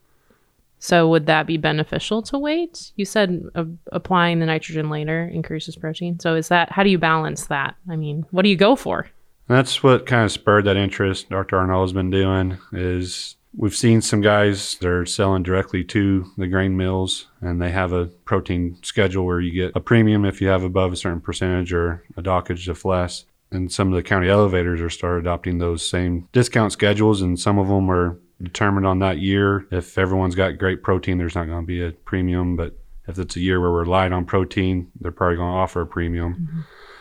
So 0.84 1.08
would 1.08 1.24
that 1.26 1.46
be 1.46 1.56
beneficial 1.56 2.20
to 2.24 2.38
wait? 2.38 2.92
You 2.96 3.06
said 3.06 3.42
uh, 3.54 3.64
applying 3.90 4.40
the 4.40 4.44
nitrogen 4.44 4.90
later 4.90 5.24
increases 5.32 5.76
protein. 5.76 6.20
So 6.20 6.34
is 6.34 6.48
that 6.48 6.70
how 6.70 6.82
do 6.82 6.90
you 6.90 6.98
balance 6.98 7.46
that? 7.46 7.76
I 7.88 7.96
mean, 7.96 8.26
what 8.32 8.42
do 8.42 8.50
you 8.50 8.56
go 8.56 8.76
for? 8.76 9.08
That's 9.48 9.82
what 9.82 10.04
kind 10.04 10.26
of 10.26 10.32
spurred 10.32 10.66
that 10.66 10.76
interest. 10.76 11.30
Dr. 11.30 11.56
Arnall 11.56 11.80
has 11.80 11.94
been 11.94 12.10
doing 12.10 12.58
is 12.70 13.36
we've 13.56 13.74
seen 13.74 14.02
some 14.02 14.20
guys 14.20 14.74
that 14.82 14.88
are 14.90 15.06
selling 15.06 15.42
directly 15.42 15.84
to 15.84 16.30
the 16.36 16.48
grain 16.48 16.76
mills 16.76 17.28
and 17.40 17.62
they 17.62 17.70
have 17.70 17.94
a 17.94 18.10
protein 18.26 18.76
schedule 18.82 19.24
where 19.24 19.40
you 19.40 19.52
get 19.52 19.74
a 19.74 19.80
premium 19.80 20.26
if 20.26 20.42
you 20.42 20.48
have 20.48 20.64
above 20.64 20.92
a 20.92 20.96
certain 20.96 21.22
percentage 21.22 21.72
or 21.72 22.04
a 22.18 22.22
dockage 22.22 22.68
if 22.68 22.84
less. 22.84 23.24
And 23.50 23.72
some 23.72 23.88
of 23.88 23.94
the 23.94 24.02
county 24.02 24.28
elevators 24.28 24.82
are 24.82 24.90
started 24.90 25.20
adopting 25.20 25.56
those 25.56 25.88
same 25.88 26.28
discount 26.32 26.72
schedules 26.72 27.22
and 27.22 27.40
some 27.40 27.58
of 27.58 27.68
them 27.68 27.90
are 27.90 28.18
determined 28.42 28.86
on 28.86 28.98
that 29.00 29.18
year. 29.18 29.66
If 29.70 29.98
everyone's 29.98 30.34
got 30.34 30.58
great 30.58 30.82
protein, 30.82 31.18
there's 31.18 31.34
not 31.34 31.46
going 31.46 31.62
to 31.62 31.66
be 31.66 31.84
a 31.84 31.92
premium, 31.92 32.56
but 32.56 32.78
if 33.06 33.18
it's 33.18 33.36
a 33.36 33.40
year 33.40 33.60
where 33.60 33.70
we're 33.70 33.84
light 33.84 34.12
on 34.12 34.24
protein, 34.24 34.90
they're 35.00 35.12
probably 35.12 35.36
going 35.36 35.52
to 35.52 35.58
offer 35.58 35.82
a 35.82 35.86
premium. 35.86 36.34
Mm-hmm. 36.34 36.60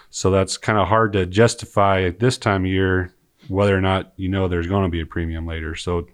So 0.10 0.30
that's 0.30 0.58
kind 0.58 0.78
of 0.78 0.88
hard 0.88 1.14
to 1.14 1.26
justify 1.26 2.04
at 2.04 2.20
this 2.20 2.38
time 2.38 2.66
of 2.66 2.72
year 2.72 3.14
whether 3.48 3.76
or 3.76 3.82
not 3.82 4.14
you 4.16 4.30
know 4.30 4.48
there's 4.48 4.68
going 4.68 4.84
to 4.84 4.90
be 4.90 5.02
a 5.02 5.06
premium 5.06 5.48
later. 5.48 5.76
So 5.76 6.08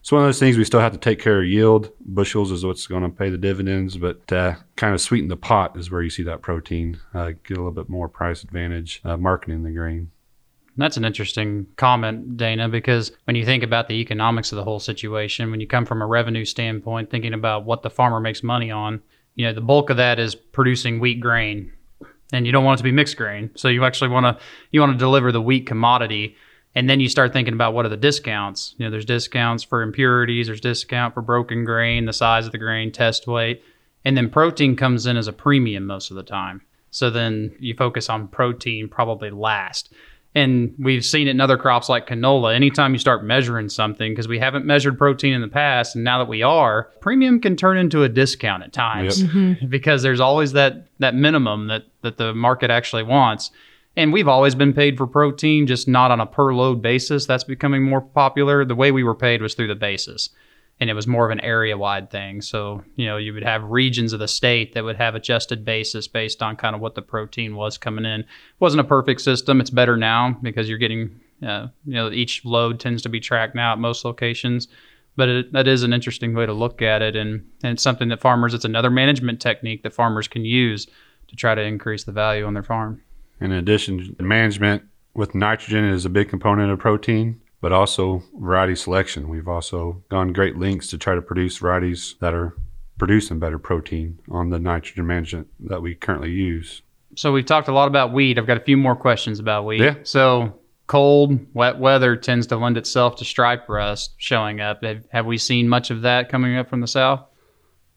it's 0.00 0.10
one 0.10 0.22
of 0.22 0.28
those 0.28 0.38
things 0.38 0.56
we 0.56 0.64
still 0.64 0.80
have 0.80 0.92
to 0.92 0.98
take 0.98 1.20
care 1.20 1.40
of 1.40 1.46
yield. 1.46 1.90
Bushels 2.00 2.50
is 2.50 2.64
what's 2.64 2.86
going 2.86 3.02
to 3.02 3.08
pay 3.08 3.30
the 3.30 3.38
dividends, 3.38 3.96
but 3.96 4.32
uh, 4.32 4.54
kind 4.76 4.94
of 4.94 5.00
sweeten 5.00 5.28
the 5.28 5.36
pot 5.36 5.76
is 5.76 5.90
where 5.90 6.02
you 6.02 6.10
see 6.10 6.22
that 6.24 6.42
protein 6.42 6.98
uh, 7.14 7.32
get 7.46 7.56
a 7.56 7.60
little 7.60 7.72
bit 7.72 7.88
more 7.88 8.08
price 8.08 8.42
advantage 8.42 9.00
uh, 9.04 9.16
marketing 9.16 9.62
the 9.62 9.70
grain. 9.70 10.10
That's 10.76 10.96
an 10.96 11.04
interesting 11.04 11.66
comment, 11.76 12.36
Dana, 12.36 12.68
because 12.68 13.12
when 13.24 13.36
you 13.36 13.44
think 13.44 13.62
about 13.62 13.88
the 13.88 13.94
economics 14.00 14.52
of 14.52 14.56
the 14.56 14.64
whole 14.64 14.80
situation, 14.80 15.50
when 15.50 15.60
you 15.60 15.66
come 15.66 15.84
from 15.84 16.00
a 16.00 16.06
revenue 16.06 16.44
standpoint, 16.44 17.10
thinking 17.10 17.34
about 17.34 17.64
what 17.64 17.82
the 17.82 17.90
farmer 17.90 18.20
makes 18.20 18.42
money 18.42 18.70
on, 18.70 19.02
you 19.34 19.46
know, 19.46 19.52
the 19.52 19.60
bulk 19.60 19.90
of 19.90 19.98
that 19.98 20.18
is 20.18 20.34
producing 20.34 20.98
wheat 21.00 21.20
grain 21.20 21.72
and 22.32 22.46
you 22.46 22.52
don't 22.52 22.64
want 22.64 22.78
it 22.78 22.82
to 22.82 22.84
be 22.84 22.92
mixed 22.92 23.16
grain. 23.16 23.50
So 23.56 23.68
you 23.68 23.84
actually 23.84 24.08
want 24.10 24.24
to 24.24 24.44
you 24.70 24.80
want 24.80 24.92
to 24.92 24.98
deliver 24.98 25.32
the 25.32 25.42
wheat 25.42 25.66
commodity 25.66 26.36
And 26.74 26.88
then 26.88 27.00
you 27.00 27.08
start 27.08 27.32
thinking 27.32 27.54
about 27.54 27.74
what 27.74 27.84
are 27.84 27.90
the 27.90 27.96
discounts? 27.96 28.74
You 28.78 28.86
know, 28.86 28.90
there's 28.90 29.04
discounts 29.04 29.62
for 29.62 29.82
impurities, 29.82 30.46
there's 30.46 30.60
discount 30.60 31.14
for 31.14 31.22
broken 31.22 31.64
grain, 31.64 32.06
the 32.06 32.12
size 32.12 32.46
of 32.46 32.52
the 32.52 32.58
grain, 32.58 32.92
test 32.92 33.26
weight. 33.26 33.62
And 34.04 34.16
then 34.16 34.30
protein 34.30 34.74
comes 34.76 35.06
in 35.06 35.16
as 35.16 35.28
a 35.28 35.32
premium 35.32 35.86
most 35.86 36.10
of 36.10 36.16
the 36.16 36.22
time. 36.22 36.62
So 36.90 37.10
then 37.10 37.54
you 37.58 37.74
focus 37.74 38.08
on 38.08 38.28
protein 38.28 38.88
probably 38.88 39.30
last. 39.30 39.92
And 40.34 40.74
we've 40.78 41.04
seen 41.04 41.28
it 41.28 41.32
in 41.32 41.40
other 41.42 41.58
crops 41.58 41.90
like 41.90 42.06
canola. 42.06 42.54
Anytime 42.54 42.94
you 42.94 42.98
start 42.98 43.22
measuring 43.22 43.68
something, 43.68 44.12
because 44.12 44.28
we 44.28 44.38
haven't 44.38 44.64
measured 44.64 44.96
protein 44.96 45.34
in 45.34 45.42
the 45.42 45.48
past, 45.48 45.94
and 45.94 46.04
now 46.04 46.18
that 46.18 46.28
we 46.28 46.42
are, 46.42 46.84
premium 47.00 47.38
can 47.38 47.54
turn 47.54 47.76
into 47.76 48.02
a 48.02 48.08
discount 48.08 48.62
at 48.62 48.72
times 48.72 49.22
mm-hmm. 49.22 49.66
because 49.66 50.02
there's 50.02 50.20
always 50.20 50.52
that 50.52 50.86
that 51.00 51.14
minimum 51.14 51.66
that 51.66 51.84
that 52.00 52.16
the 52.16 52.32
market 52.32 52.70
actually 52.70 53.02
wants. 53.02 53.50
And 53.94 54.10
we've 54.10 54.28
always 54.28 54.54
been 54.54 54.72
paid 54.72 54.96
for 54.96 55.06
protein, 55.06 55.66
just 55.66 55.86
not 55.86 56.10
on 56.10 56.18
a 56.18 56.24
per 56.24 56.54
load 56.54 56.80
basis. 56.80 57.26
That's 57.26 57.44
becoming 57.44 57.82
more 57.82 58.00
popular. 58.00 58.64
The 58.64 58.74
way 58.74 58.90
we 58.90 59.02
were 59.02 59.14
paid 59.14 59.42
was 59.42 59.54
through 59.54 59.68
the 59.68 59.74
basis 59.74 60.30
and 60.80 60.90
it 60.90 60.94
was 60.94 61.06
more 61.06 61.24
of 61.24 61.30
an 61.30 61.40
area 61.40 61.76
wide 61.76 62.10
thing. 62.10 62.40
So, 62.40 62.82
you 62.96 63.06
know, 63.06 63.16
you 63.16 63.32
would 63.34 63.44
have 63.44 63.62
regions 63.62 64.12
of 64.12 64.18
the 64.18 64.28
state 64.28 64.74
that 64.74 64.82
would 64.82 64.96
have 64.96 65.14
adjusted 65.14 65.64
basis 65.64 66.08
based 66.08 66.42
on 66.42 66.56
kind 66.56 66.74
of 66.74 66.80
what 66.80 66.94
the 66.94 67.02
protein 67.02 67.54
was 67.54 67.78
coming 67.78 68.04
in. 68.04 68.20
It 68.20 68.26
wasn't 68.58 68.80
a 68.80 68.84
perfect 68.84 69.20
system. 69.20 69.60
It's 69.60 69.70
better 69.70 69.96
now 69.96 70.36
because 70.42 70.68
you're 70.68 70.78
getting, 70.78 71.20
uh, 71.46 71.68
you 71.84 71.94
know, 71.94 72.10
each 72.10 72.44
load 72.44 72.80
tends 72.80 73.02
to 73.02 73.08
be 73.08 73.20
tracked 73.20 73.54
now 73.54 73.72
at 73.72 73.78
most 73.78 74.04
locations. 74.04 74.68
But 75.14 75.28
it, 75.28 75.52
that 75.52 75.68
is 75.68 75.82
an 75.82 75.92
interesting 75.92 76.34
way 76.34 76.46
to 76.46 76.54
look 76.54 76.80
at 76.80 77.02
it. 77.02 77.16
And, 77.16 77.46
and 77.62 77.74
it's 77.74 77.82
something 77.82 78.08
that 78.08 78.20
farmers, 78.20 78.54
it's 78.54 78.64
another 78.64 78.90
management 78.90 79.40
technique 79.40 79.82
that 79.82 79.92
farmers 79.92 80.26
can 80.26 80.44
use 80.44 80.86
to 81.28 81.36
try 81.36 81.54
to 81.54 81.62
increase 81.62 82.04
the 82.04 82.12
value 82.12 82.46
on 82.46 82.54
their 82.54 82.62
farm. 82.62 83.02
In 83.40 83.52
addition, 83.52 84.14
the 84.16 84.22
management 84.22 84.84
with 85.14 85.34
nitrogen 85.34 85.84
is 85.84 86.06
a 86.06 86.10
big 86.10 86.30
component 86.30 86.72
of 86.72 86.78
protein 86.78 87.41
but 87.62 87.72
also 87.72 88.22
variety 88.38 88.74
selection. 88.74 89.28
We've 89.28 89.48
also 89.48 90.02
gone 90.10 90.34
great 90.34 90.58
lengths 90.58 90.88
to 90.88 90.98
try 90.98 91.14
to 91.14 91.22
produce 91.22 91.56
varieties 91.56 92.16
that 92.20 92.34
are 92.34 92.54
producing 92.98 93.38
better 93.38 93.58
protein 93.58 94.18
on 94.30 94.50
the 94.50 94.58
nitrogen 94.58 95.06
management 95.06 95.48
that 95.60 95.80
we 95.80 95.94
currently 95.94 96.32
use. 96.32 96.82
So 97.16 97.32
we've 97.32 97.46
talked 97.46 97.68
a 97.68 97.72
lot 97.72 97.88
about 97.88 98.12
wheat. 98.12 98.38
I've 98.38 98.46
got 98.46 98.56
a 98.56 98.64
few 98.64 98.76
more 98.76 98.96
questions 98.96 99.38
about 99.38 99.64
wheat. 99.64 99.80
Yeah. 99.80 99.94
So 100.02 100.58
cold, 100.88 101.38
wet 101.54 101.78
weather 101.78 102.16
tends 102.16 102.48
to 102.48 102.56
lend 102.56 102.76
itself 102.76 103.16
to 103.16 103.24
stripe 103.24 103.68
rust 103.68 104.14
showing 104.18 104.60
up. 104.60 104.82
Have, 104.82 105.06
have 105.12 105.26
we 105.26 105.38
seen 105.38 105.68
much 105.68 105.90
of 105.90 106.02
that 106.02 106.28
coming 106.28 106.56
up 106.56 106.68
from 106.68 106.80
the 106.80 106.86
south? 106.88 107.24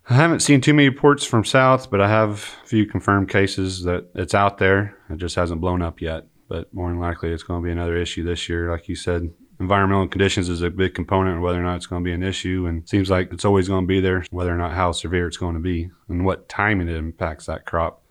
I 0.07 0.13
haven't 0.13 0.41
seen 0.41 0.61
too 0.61 0.75
many 0.75 0.89
reports 0.89 1.25
from 1.25 1.43
south, 1.43 1.89
but 1.89 1.99
I 1.99 2.07
have 2.07 2.55
a 2.63 2.67
few 2.67 2.85
confirmed 2.85 3.29
cases 3.29 3.83
that 3.83 4.11
it's 4.13 4.35
out 4.35 4.59
there. 4.59 4.95
It 5.09 5.17
just 5.17 5.35
hasn't 5.35 5.61
blown 5.61 5.81
up 5.81 6.01
yet. 6.01 6.27
But 6.47 6.71
more 6.71 6.89
than 6.89 6.99
likely, 6.99 7.31
it's 7.31 7.41
going 7.41 7.61
to 7.61 7.65
be 7.65 7.71
another 7.71 7.97
issue 7.97 8.23
this 8.23 8.47
year. 8.47 8.69
Like 8.69 8.87
you 8.87 8.95
said, 8.95 9.31
environmental 9.59 10.07
conditions 10.07 10.49
is 10.49 10.61
a 10.61 10.69
big 10.69 10.93
component 10.93 11.37
of 11.37 11.43
whether 11.43 11.59
or 11.59 11.63
not 11.63 11.75
it's 11.75 11.85
going 11.85 12.03
to 12.03 12.07
be 12.07 12.13
an 12.13 12.23
issue 12.23 12.65
and 12.67 12.87
seems 12.87 13.09
like 13.09 13.31
it's 13.31 13.45
always 13.45 13.67
going 13.67 13.83
to 13.83 13.87
be 13.87 13.99
there 13.99 14.25
whether 14.31 14.53
or 14.53 14.57
not 14.57 14.73
how 14.73 14.91
severe 14.91 15.27
it's 15.27 15.37
going 15.37 15.53
to 15.53 15.59
be 15.61 15.89
and 16.09 16.25
what 16.25 16.49
timing 16.49 16.87
it 16.87 16.95
impacts 16.95 17.45
that 17.45 17.65
crop. 17.65 18.01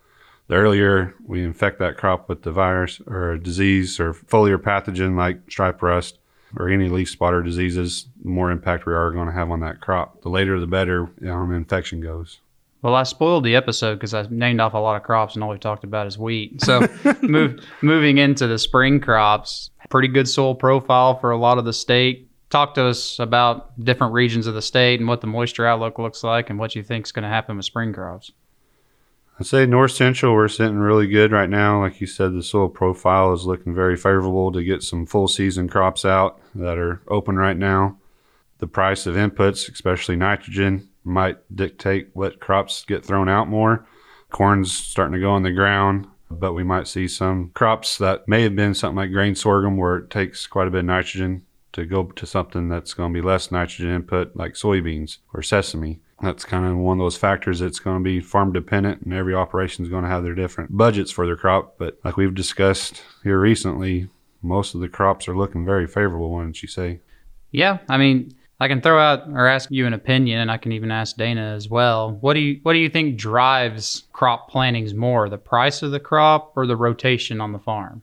The 0.47 0.55
earlier 0.55 1.13
we 1.25 1.43
infect 1.43 1.79
that 1.79 1.97
crop 1.97 2.29
with 2.29 2.43
the 2.43 2.51
virus 2.51 3.01
or 3.07 3.33
a 3.33 3.39
disease 3.39 3.99
or 3.99 4.13
foliar 4.13 4.57
pathogen 4.57 5.15
like 5.17 5.39
stripe 5.49 5.81
rust 5.81 6.19
or 6.57 6.69
any 6.69 6.89
leaf 6.89 7.09
spotter 7.09 7.41
diseases 7.41 8.07
the 8.23 8.29
more 8.29 8.51
impact 8.51 8.85
we 8.85 8.93
are 8.93 9.11
going 9.11 9.27
to 9.27 9.33
have 9.33 9.51
on 9.51 9.59
that 9.61 9.81
crop. 9.81 10.21
The 10.21 10.29
later 10.29 10.59
the 10.59 10.67
better 10.67 11.09
um, 11.27 11.51
infection 11.51 12.01
goes. 12.01 12.39
Well, 12.85 12.93
I 12.93 13.01
spoiled 13.01 13.43
the 13.43 13.55
episode 13.55 13.95
because 13.95 14.13
I 14.13 14.27
named 14.29 14.59
off 14.59 14.75
a 14.75 14.77
lot 14.77 14.95
of 14.95 15.01
crops 15.01 15.33
and 15.33 15.43
all 15.43 15.49
we 15.49 15.57
talked 15.57 15.83
about 15.83 16.05
is 16.05 16.19
wheat. 16.19 16.61
So, 16.61 16.87
move, 17.23 17.59
moving 17.81 18.19
into 18.19 18.45
the 18.45 18.59
spring 18.59 18.99
crops, 18.99 19.71
pretty 19.89 20.07
good 20.07 20.27
soil 20.27 20.55
profile 20.55 21.19
for 21.19 21.31
a 21.31 21.37
lot 21.37 21.57
of 21.57 21.65
the 21.65 21.73
state. 21.73 22.29
Talk 22.49 22.75
to 22.75 22.85
us 22.85 23.19
about 23.19 23.77
different 23.83 24.13
regions 24.13 24.47
of 24.47 24.53
the 24.53 24.61
state 24.61 24.99
and 24.99 25.09
what 25.09 25.21
the 25.21 25.27
moisture 25.27 25.65
outlook 25.65 25.99
looks 25.99 26.23
like 26.23 26.49
and 26.49 26.59
what 26.59 26.75
you 26.75 26.83
think 26.83 27.05
is 27.05 27.11
going 27.11 27.23
to 27.23 27.29
happen 27.29 27.57
with 27.57 27.65
spring 27.65 27.93
crops. 27.93 28.31
I'd 29.37 29.47
say 29.47 29.65
north 29.65 29.91
central, 29.91 30.33
we're 30.33 30.47
sitting 30.47 30.77
really 30.77 31.07
good 31.07 31.33
right 31.33 31.49
now. 31.49 31.81
Like 31.81 31.99
you 31.99 32.07
said, 32.07 32.33
the 32.33 32.43
soil 32.43 32.69
profile 32.69 33.33
is 33.33 33.45
looking 33.45 33.75
very 33.75 33.97
favorable 33.97 34.51
to 34.53 34.63
get 34.63 34.81
some 34.81 35.05
full 35.05 35.27
season 35.27 35.67
crops 35.67 36.05
out 36.05 36.39
that 36.53 36.77
are 36.77 37.01
open 37.09 37.35
right 37.35 37.57
now. 37.57 37.97
The 38.59 38.67
price 38.67 39.05
of 39.05 39.15
inputs, 39.15 39.69
especially 39.69 40.15
nitrogen, 40.15 40.87
might 41.03 41.37
dictate 41.53 42.11
what 42.13 42.39
crops 42.39 42.85
get 42.85 43.05
thrown 43.05 43.27
out 43.27 43.49
more. 43.49 43.85
Corn's 44.29 44.71
starting 44.71 45.13
to 45.13 45.19
go 45.19 45.35
in 45.35 45.43
the 45.43 45.51
ground, 45.51 46.07
but 46.39 46.53
we 46.53 46.63
might 46.63 46.87
see 46.87 47.07
some 47.07 47.51
crops 47.53 47.97
that 47.97 48.27
may 48.27 48.43
have 48.43 48.55
been 48.55 48.73
something 48.73 48.97
like 48.97 49.11
grain 49.11 49.35
sorghum 49.35 49.77
where 49.77 49.97
it 49.97 50.09
takes 50.09 50.47
quite 50.47 50.67
a 50.67 50.71
bit 50.71 50.79
of 50.79 50.85
nitrogen 50.85 51.45
to 51.73 51.85
go 51.85 52.05
to 52.05 52.25
something 52.25 52.69
that's 52.69 52.93
going 52.93 53.13
to 53.13 53.21
be 53.21 53.25
less 53.25 53.51
nitrogen 53.51 53.93
input 53.93 54.35
like 54.35 54.53
soybeans 54.53 55.17
or 55.33 55.41
sesame. 55.41 55.99
That's 56.21 56.45
kind 56.45 56.65
of 56.65 56.77
one 56.77 56.99
of 56.99 57.03
those 57.03 57.17
factors 57.17 57.59
that's 57.59 57.79
going 57.79 57.97
to 57.97 58.03
be 58.03 58.21
farm 58.21 58.53
dependent, 58.53 59.01
and 59.01 59.13
every 59.13 59.35
operation 59.35 59.83
is 59.83 59.89
going 59.91 60.03
to 60.03 60.09
have 60.09 60.23
their 60.23 60.33
different 60.33 60.75
budgets 60.75 61.11
for 61.11 61.25
their 61.25 61.35
crop. 61.35 61.77
But 61.77 61.99
like 62.05 62.15
we've 62.15 62.33
discussed 62.33 63.01
here 63.23 63.39
recently, 63.39 64.07
most 64.41 64.75
of 64.75 64.81
the 64.81 64.87
crops 64.87 65.27
are 65.27 65.35
looking 65.35 65.65
very 65.65 65.87
favorable, 65.87 66.33
wouldn't 66.33 66.61
you 66.61 66.69
say? 66.69 67.01
Yeah, 67.51 67.79
I 67.89 67.97
mean, 67.97 68.33
I 68.59 68.67
can 68.69 68.81
throw 68.81 68.99
out 68.99 69.27
or 69.27 69.47
ask 69.47 69.69
you 69.69 69.85
an 69.85 69.93
opinion, 69.93 70.39
and 70.39 70.49
I 70.49 70.57
can 70.57 70.71
even 70.71 70.91
ask 70.91 71.17
Dana 71.17 71.53
as 71.55 71.69
well. 71.69 72.11
What 72.11 72.35
do 72.35 72.39
you 72.39 72.59
what 72.63 72.73
do 72.73 72.79
you 72.79 72.89
think 72.89 73.17
drives 73.17 74.03
crop 74.13 74.49
plantings 74.49 74.93
more, 74.93 75.27
the 75.27 75.37
price 75.37 75.81
of 75.81 75.91
the 75.91 75.99
crop 75.99 76.53
or 76.55 76.65
the 76.65 76.77
rotation 76.77 77.41
on 77.41 77.51
the 77.51 77.59
farm? 77.59 78.01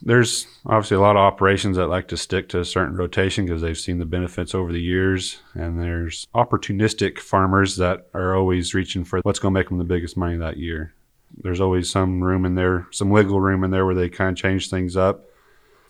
There's 0.00 0.46
obviously 0.64 0.96
a 0.96 1.00
lot 1.00 1.16
of 1.16 1.20
operations 1.20 1.76
that 1.76 1.88
like 1.88 2.06
to 2.08 2.16
stick 2.16 2.48
to 2.50 2.60
a 2.60 2.64
certain 2.64 2.96
rotation 2.96 3.46
because 3.46 3.62
they've 3.62 3.76
seen 3.76 3.98
the 3.98 4.04
benefits 4.04 4.54
over 4.54 4.72
the 4.72 4.80
years. 4.80 5.40
And 5.54 5.80
there's 5.80 6.26
opportunistic 6.34 7.18
farmers 7.18 7.76
that 7.76 8.06
are 8.14 8.36
always 8.36 8.74
reaching 8.74 9.04
for 9.04 9.18
what's 9.22 9.40
going 9.40 9.52
to 9.52 9.58
make 9.58 9.68
them 9.68 9.78
the 9.78 9.84
biggest 9.84 10.16
money 10.16 10.36
that 10.36 10.56
year. 10.56 10.94
There's 11.36 11.60
always 11.60 11.90
some 11.90 12.22
room 12.22 12.44
in 12.44 12.54
there, 12.54 12.86
some 12.92 13.10
wiggle 13.10 13.40
room 13.40 13.64
in 13.64 13.72
there 13.72 13.84
where 13.84 13.94
they 13.94 14.08
kind 14.08 14.30
of 14.30 14.36
change 14.36 14.70
things 14.70 14.96
up. 14.96 15.24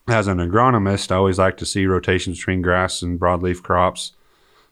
As 0.08 0.26
an 0.26 0.38
agronomist, 0.38 1.12
I 1.12 1.16
always 1.16 1.38
like 1.38 1.58
to 1.58 1.66
see 1.66 1.84
rotations 1.84 2.38
between 2.38 2.62
grass 2.62 3.02
and 3.02 3.20
broadleaf 3.20 3.62
crops. 3.62 4.12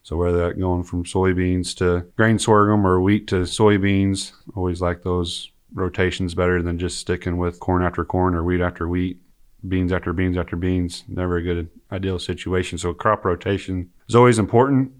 So 0.03 0.17
whether 0.17 0.39
that 0.39 0.59
going 0.59 0.85
from 0.85 1.05
soybeans 1.05 1.77
to 1.77 2.07
grain 2.17 2.39
sorghum 2.39 2.87
or 2.87 3.03
wheat 3.03 3.27
to 3.29 3.43
soybeans, 3.43 4.33
always 4.55 4.81
like 4.81 5.03
those 5.03 5.51
rotations 5.75 6.35
better 6.35 6.63
than 6.63 6.79
just 6.79 6.97
sticking 6.99 7.37
with 7.37 7.61
corn 7.61 7.83
after 7.83 8.03
corn 8.03 8.35
or 8.35 8.45
wheat 8.45 8.63
after 8.63 8.89
wheat 8.89 9.21
beans 9.69 9.93
after 9.93 10.15
beans 10.15 10.39
after 10.39 10.57
beans. 10.57 11.05
Never 11.07 11.37
a 11.37 11.43
good 11.43 11.69
ideal 11.93 12.19
situation. 12.19 12.79
So 12.79 12.95
crop 12.95 13.23
rotation 13.23 13.91
is 14.09 14.15
always 14.15 14.39
important. 14.39 14.91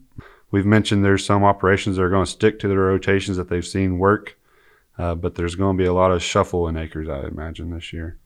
We've 0.51 0.67
mentioned 0.67 1.03
there's 1.03 1.25
some 1.25 1.45
operations 1.45 1.97
that 1.97 2.03
are 2.03 2.11
going 2.11 2.27
to 2.27 2.31
stick 2.31 2.59
to 2.59 2.69
the 2.69 2.77
rotations 2.77 3.39
that 3.39 3.49
they've 3.49 3.67
seen 3.67 3.99
work, 3.99 4.37
uh, 4.99 5.15
but 5.15 5.35
there's 5.35 5.55
going 5.55 5.79
to 5.79 5.83
be 5.83 5.89
a 5.89 5.95
lot 5.95 6.13
of 6.13 6.23
shuffle 6.23 6.69
in 6.69 6.77
acres, 6.77 7.09
I 7.09 7.27
imagine, 7.27 7.71
this 7.71 7.91
year. 7.95 8.19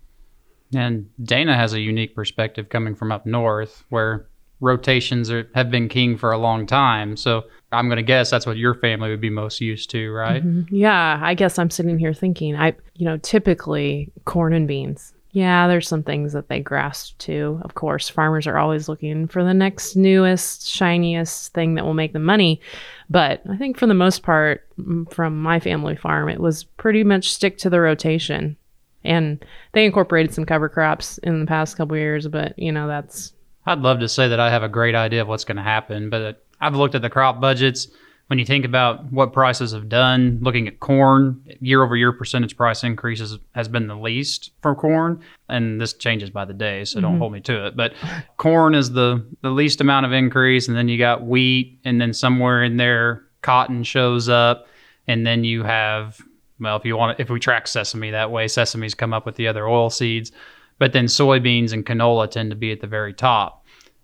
And 0.75 1.11
Dana 1.23 1.57
has 1.57 1.73
a 1.73 1.81
unique 1.81 2.15
perspective 2.15 2.69
coming 2.69 2.95
from 2.95 3.11
up 3.13 3.27
north 3.27 3.85
where 3.89 4.27
rotations 4.61 5.31
are, 5.31 5.49
have 5.55 5.71
been 5.71 5.89
king 5.89 6.17
for 6.17 6.33
a 6.33 6.39
long 6.39 6.67
time. 6.67 7.17
So 7.17 7.45
I'm 7.73 7.89
going 7.89 7.97
to 7.97 8.03
guess 8.03 8.31
that's 8.31 8.47
what 8.47 8.57
your 8.57 8.75
family 8.75 9.11
would 9.11 9.21
be 9.21 9.31
most 9.31 9.61
used 9.61 9.91
to, 9.91 10.13
right? 10.13 10.45
Mm-hmm. 10.45 10.75
Yeah, 10.75 11.19
I 11.23 11.35
guess 11.35 11.59
I'm 11.59 11.71
sitting 11.71 11.99
here 11.99 12.13
thinking, 12.13 12.57
I, 12.57 12.75
you 12.95 13.07
know, 13.07 13.17
typically 13.19 14.13
corn 14.27 14.53
and 14.53 14.69
beans. 14.69 15.15
Yeah, 15.33 15.69
there's 15.69 15.87
some 15.87 16.03
things 16.03 16.33
that 16.33 16.49
they 16.49 16.59
grasp 16.59 17.17
to. 17.19 17.61
Of 17.63 17.75
course, 17.75 18.09
farmers 18.09 18.49
are 18.49 18.59
always 18.59 18.89
looking 18.89 19.29
for 19.29 19.45
the 19.45 19.55
next 19.55 19.95
newest, 19.95 20.69
shiniest 20.69 21.53
thing 21.53 21.77
that 21.77 21.85
will 21.85 21.95
make 21.95 22.13
them 22.13 22.25
money. 22.25 22.61
But 23.09 23.41
I 23.49 23.57
think 23.57 23.79
for 23.79 23.87
the 23.87 23.95
most 23.95 24.25
part, 24.25 24.67
from 25.11 25.41
my 25.41 25.61
family 25.61 25.95
farm, 25.95 26.29
it 26.29 26.41
was 26.41 26.65
pretty 26.65 27.05
much 27.05 27.33
stick 27.33 27.59
to 27.59 27.71
the 27.71 27.81
rotation. 27.81 28.57
And 29.05 29.45
they 29.73 29.85
incorporated 29.85 30.35
some 30.35 30.45
cover 30.45 30.69
crops 30.69 31.19
in 31.19 31.41
the 31.41 31.47
past 31.47 31.77
couple 31.77 31.97
years, 31.97 32.29
but 32.29 32.59
you 32.59 32.71
know, 32.71 32.87
that's 32.87 33.33
I'd 33.67 33.81
love 33.81 34.01
to 34.01 34.09
say 34.09 34.29
that 34.29 34.41
I 34.41 34.51
have 34.51 34.63
a 34.63 34.69
great 34.69 34.95
idea 34.95 35.23
of 35.23 35.29
what's 35.29 35.45
going 35.45 35.57
to 35.57 35.63
happen, 35.63 36.11
but 36.11 36.45
I've 36.61 36.75
looked 36.75 36.95
at 36.95 37.03
the 37.03 37.11
crop 37.11 37.41
budgets. 37.41 37.89
When 38.29 38.39
you 38.39 38.45
think 38.45 38.65
about 38.65 39.13
what 39.13 39.33
prices 39.33 39.73
have 39.73 39.89
done, 39.89 40.39
looking 40.41 40.69
at 40.69 40.79
corn, 40.79 41.43
year 41.61 41.83
over 41.83 41.97
year 41.97 42.13
percentage 42.13 42.57
price 42.57 42.85
increases 42.85 43.37
has 43.57 43.67
been 43.67 43.89
the 43.89 43.97
least 43.97 44.53
for 44.63 44.75
corn. 44.77 45.21
And 45.49 45.81
this 45.81 45.95
changes 45.95 46.31
by 46.31 46.45
the 46.45 46.55
day, 46.55 46.85
so 46.85 47.01
don't 47.01 47.13
mm-hmm. 47.13 47.21
hold 47.21 47.33
me 47.33 47.41
to 47.41 47.67
it. 47.67 47.77
But 47.77 47.95
corn 48.37 48.77
is 48.77 48.93
the, 48.93 49.27
the 49.43 49.51
least 49.51 49.81
amount 49.81 50.07
of 50.07 50.13
increase. 50.13 50.69
And 50.69 50.77
then 50.77 50.89
you 50.89 50.97
got 50.97 51.27
wheat, 51.27 51.81
and 51.85 52.01
then 52.01 52.13
somewhere 52.13 52.63
in 52.63 52.77
there, 52.77 53.25
cotton 53.43 53.83
shows 53.83 54.29
up. 54.29 54.69
And 55.09 55.27
then 55.27 55.43
you 55.43 55.65
have, 55.65 56.21
well, 56.61 56.77
if 56.77 56.85
you 56.85 56.97
want, 56.97 57.19
if 57.19 57.31
we 57.31 57.41
track 57.41 57.67
sesame 57.67 58.11
that 58.11 58.31
way, 58.31 58.47
sesame's 58.47 58.95
come 58.95 59.13
up 59.13 59.27
with 59.27 59.37
the 59.37 59.49
other 59.49 59.67
oil 59.67 59.91
seeds. 59.91 60.33
But 60.79 60.93
then 60.93 61.07
soybeans 61.07 61.73
and 61.73 61.85
canola 61.85 62.31
tend 62.31 62.51
to 62.51 62.57
be 62.57 62.73
at 62.73 62.81
the 62.81 62.87
very 62.87 63.13
top 63.13 63.61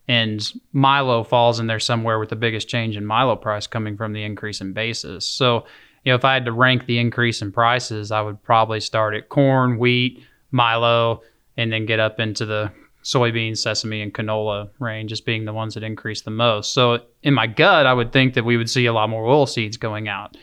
and 0.08 0.52
Milo 0.72 1.24
falls 1.24 1.58
in 1.58 1.66
there 1.66 1.80
somewhere 1.80 2.18
with 2.18 2.28
the 2.28 2.36
biggest 2.36 2.68
change 2.68 2.96
in 2.96 3.04
Milo 3.04 3.36
price 3.36 3.66
coming 3.66 3.96
from 3.96 4.12
the 4.12 4.22
increase 4.22 4.60
in 4.60 4.72
basis. 4.72 5.26
So, 5.26 5.66
you 6.04 6.12
know, 6.12 6.16
if 6.16 6.24
I 6.24 6.34
had 6.34 6.44
to 6.44 6.52
rank 6.52 6.86
the 6.86 6.98
increase 6.98 7.42
in 7.42 7.50
prices, 7.50 8.12
I 8.12 8.20
would 8.20 8.42
probably 8.42 8.80
start 8.80 9.14
at 9.14 9.28
corn, 9.28 9.78
wheat, 9.78 10.24
Milo, 10.52 11.22
and 11.56 11.72
then 11.72 11.86
get 11.86 11.98
up 11.98 12.20
into 12.20 12.46
the 12.46 12.70
soybeans, 13.02 13.58
sesame, 13.58 14.02
and 14.02 14.14
canola 14.14 14.70
range 14.78 15.10
as 15.10 15.20
being 15.20 15.44
the 15.44 15.52
ones 15.52 15.74
that 15.74 15.82
increase 15.82 16.22
the 16.22 16.30
most. 16.30 16.72
So 16.72 17.00
in 17.22 17.34
my 17.34 17.48
gut, 17.48 17.86
I 17.86 17.94
would 17.94 18.12
think 18.12 18.34
that 18.34 18.44
we 18.44 18.56
would 18.56 18.70
see 18.70 18.86
a 18.86 18.92
lot 18.92 19.10
more 19.10 19.26
oil 19.26 19.46
seeds 19.46 19.76
going 19.76 20.08
out. 20.08 20.36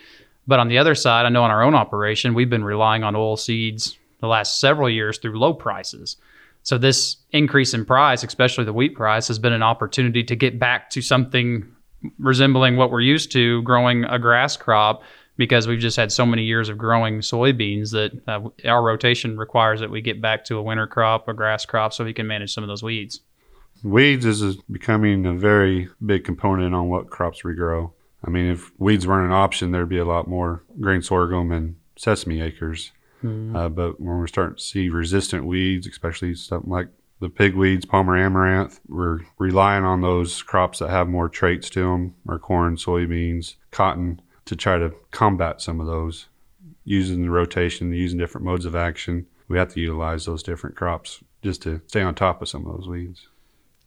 But 0.46 0.60
on 0.60 0.68
the 0.68 0.78
other 0.78 0.94
side, 0.94 1.26
I 1.26 1.30
know 1.30 1.42
on 1.44 1.50
our 1.50 1.62
own 1.62 1.74
operation, 1.74 2.34
we've 2.34 2.50
been 2.50 2.64
relying 2.64 3.02
on 3.02 3.16
oil 3.16 3.36
seeds 3.36 3.96
the 4.20 4.26
last 4.28 4.60
several 4.60 4.90
years 4.90 5.18
through 5.18 5.38
low 5.38 5.54
prices. 5.54 6.16
So 6.62 6.78
this 6.78 7.16
increase 7.32 7.74
in 7.74 7.84
price, 7.84 8.22
especially 8.22 8.64
the 8.64 8.72
wheat 8.72 8.94
price, 8.94 9.28
has 9.28 9.38
been 9.38 9.52
an 9.52 9.62
opportunity 9.62 10.24
to 10.24 10.34
get 10.34 10.58
back 10.58 10.90
to 10.90 11.02
something 11.02 11.70
resembling 12.18 12.76
what 12.76 12.90
we're 12.90 13.00
used 13.00 13.32
to 13.32 13.62
growing 13.62 14.04
a 14.04 14.18
grass 14.18 14.56
crop 14.56 15.02
because 15.36 15.66
we've 15.66 15.80
just 15.80 15.96
had 15.96 16.12
so 16.12 16.24
many 16.24 16.44
years 16.44 16.68
of 16.68 16.78
growing 16.78 17.18
soybeans 17.18 17.90
that 17.90 18.12
uh, 18.28 18.48
our 18.68 18.82
rotation 18.82 19.36
requires 19.36 19.80
that 19.80 19.90
we 19.90 20.00
get 20.00 20.20
back 20.20 20.44
to 20.44 20.56
a 20.56 20.62
winter 20.62 20.86
crop, 20.86 21.28
a 21.28 21.34
grass 21.34 21.66
crop, 21.66 21.92
so 21.92 22.04
we 22.04 22.12
can 22.12 22.26
manage 22.26 22.54
some 22.54 22.62
of 22.62 22.68
those 22.68 22.82
weeds. 22.82 23.20
Weeds 23.82 24.24
is 24.24 24.56
becoming 24.70 25.26
a 25.26 25.34
very 25.34 25.88
big 26.04 26.24
component 26.24 26.74
on 26.74 26.88
what 26.88 27.10
crops 27.10 27.42
we 27.42 27.54
grow. 27.54 27.92
I 28.26 28.30
mean, 28.30 28.46
if 28.46 28.72
weeds 28.78 29.06
weren't 29.06 29.26
an 29.26 29.32
option, 29.32 29.70
there'd 29.70 29.88
be 29.88 29.98
a 29.98 30.04
lot 30.04 30.28
more 30.28 30.62
grain 30.80 31.02
sorghum 31.02 31.52
and 31.52 31.76
sesame 31.96 32.40
acres. 32.40 32.92
Mm. 33.22 33.56
Uh, 33.56 33.68
but 33.68 34.00
when 34.00 34.18
we're 34.18 34.26
starting 34.26 34.56
to 34.56 34.62
see 34.62 34.88
resistant 34.88 35.46
weeds, 35.46 35.86
especially 35.86 36.34
something 36.34 36.70
like 36.70 36.88
the 37.20 37.28
pigweeds, 37.28 37.88
Palmer 37.88 38.16
amaranth, 38.16 38.80
we're 38.88 39.20
relying 39.38 39.84
on 39.84 40.00
those 40.00 40.42
crops 40.42 40.78
that 40.78 40.90
have 40.90 41.08
more 41.08 41.28
traits 41.28 41.70
to 41.70 41.80
them, 41.80 42.14
or 42.26 42.38
corn, 42.38 42.76
soybeans, 42.76 43.54
cotton, 43.70 44.20
to 44.44 44.56
try 44.56 44.78
to 44.78 44.92
combat 45.10 45.60
some 45.60 45.80
of 45.80 45.86
those. 45.86 46.26
Using 46.84 47.22
the 47.22 47.30
rotation, 47.30 47.92
using 47.94 48.18
different 48.18 48.44
modes 48.44 48.66
of 48.66 48.76
action, 48.76 49.26
we 49.48 49.56
have 49.56 49.72
to 49.72 49.80
utilize 49.80 50.26
those 50.26 50.42
different 50.42 50.76
crops 50.76 51.22
just 51.42 51.62
to 51.62 51.80
stay 51.86 52.02
on 52.02 52.14
top 52.14 52.42
of 52.42 52.48
some 52.48 52.66
of 52.66 52.76
those 52.76 52.88
weeds. 52.88 53.28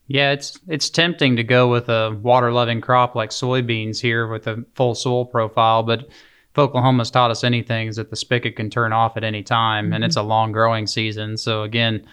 Yeah, 0.08 0.32
it's 0.32 0.58
it's 0.68 0.90
tempting 0.90 1.36
to 1.36 1.44
go 1.44 1.70
with 1.70 1.88
a 1.88 2.18
water 2.22 2.50
loving 2.50 2.80
crop 2.80 3.14
like 3.14 3.30
soybeans 3.30 4.00
here 4.00 4.26
with 4.26 4.46
a 4.46 4.64
full 4.74 4.94
soil 4.94 5.26
profile, 5.26 5.82
but 5.82 6.00
if 6.00 6.58
Oklahoma's 6.58 7.10
taught 7.10 7.30
us 7.30 7.44
anything 7.44 7.88
is 7.88 7.96
that 7.96 8.10
the 8.10 8.16
spigot 8.16 8.56
can 8.56 8.70
turn 8.70 8.92
off 8.92 9.16
at 9.18 9.22
any 9.22 9.42
time 9.42 9.86
mm-hmm. 9.86 9.92
and 9.94 10.04
it's 10.04 10.16
a 10.16 10.22
long 10.22 10.50
growing 10.50 10.86
season. 10.86 11.36
So 11.36 11.62
again, 11.62 12.06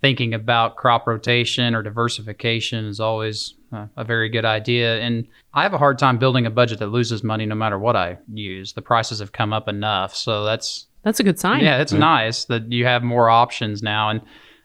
thinking 0.00 0.34
about 0.34 0.76
crop 0.76 1.06
rotation 1.06 1.74
or 1.74 1.82
diversification 1.82 2.84
is 2.84 3.00
always 3.00 3.54
uh, 3.72 3.86
a 3.96 4.04
very 4.04 4.28
good 4.28 4.44
idea. 4.44 5.00
And 5.00 5.26
I 5.54 5.62
have 5.62 5.74
a 5.74 5.78
hard 5.78 5.98
time 5.98 6.18
building 6.18 6.46
a 6.46 6.50
budget 6.50 6.78
that 6.78 6.88
loses 6.88 7.24
money 7.24 7.46
no 7.46 7.54
matter 7.54 7.78
what 7.78 7.96
I 7.96 8.18
use. 8.32 8.74
The 8.74 8.82
prices 8.82 9.18
have 9.20 9.32
come 9.32 9.52
up 9.52 9.68
enough, 9.68 10.14
so 10.14 10.44
that's 10.44 10.86
that's 11.02 11.20
a 11.20 11.22
good 11.22 11.38
sign. 11.38 11.64
Yeah, 11.64 11.80
it's 11.80 11.92
nice 11.92 12.44
that 12.46 12.70
you 12.70 12.84
have 12.84 13.02
more 13.02 13.30
options 13.30 13.82
now. 13.82 14.10
And 14.10 14.20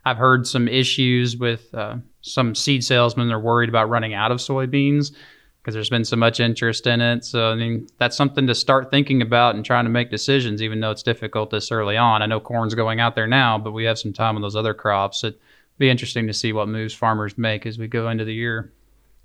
I've 0.05 0.17
heard 0.17 0.45
some 0.45 0.67
issues 0.67 1.37
with 1.37 1.73
uh, 1.73 1.97
some 2.23 2.55
seed 2.55 2.83
salesmen 2.83 3.31
are 3.31 3.39
worried 3.39 3.69
about 3.69 3.89
running 3.89 4.13
out 4.13 4.31
of 4.31 4.39
soybeans 4.39 5.13
because 5.61 5.75
there's 5.75 5.89
been 5.89 6.05
so 6.05 6.15
much 6.15 6.39
interest 6.39 6.87
in 6.87 6.99
it. 6.99 7.23
So 7.23 7.51
I 7.51 7.55
mean, 7.55 7.87
that's 7.99 8.17
something 8.17 8.47
to 8.47 8.55
start 8.55 8.89
thinking 8.89 9.21
about 9.21 9.55
and 9.55 9.63
trying 9.63 9.85
to 9.85 9.89
make 9.89 10.09
decisions, 10.09 10.61
even 10.61 10.79
though 10.79 10.91
it's 10.91 11.03
difficult 11.03 11.51
this 11.51 11.71
early 11.71 11.97
on. 11.97 12.21
I 12.21 12.25
know 12.25 12.39
corn's 12.39 12.75
going 12.75 12.99
out 12.99 13.15
there 13.15 13.27
now, 13.27 13.57
but 13.57 13.71
we 13.71 13.83
have 13.83 13.99
some 13.99 14.13
time 14.13 14.35
on 14.35 14.41
those 14.41 14.55
other 14.55 14.73
crops. 14.73 15.23
It'd 15.23 15.39
be 15.77 15.89
interesting 15.89 16.27
to 16.27 16.33
see 16.33 16.53
what 16.53 16.67
moves 16.67 16.93
farmers 16.93 17.37
make 17.37 17.65
as 17.65 17.77
we 17.77 17.87
go 17.87 18.09
into 18.09 18.25
the 18.25 18.33
year. 18.33 18.73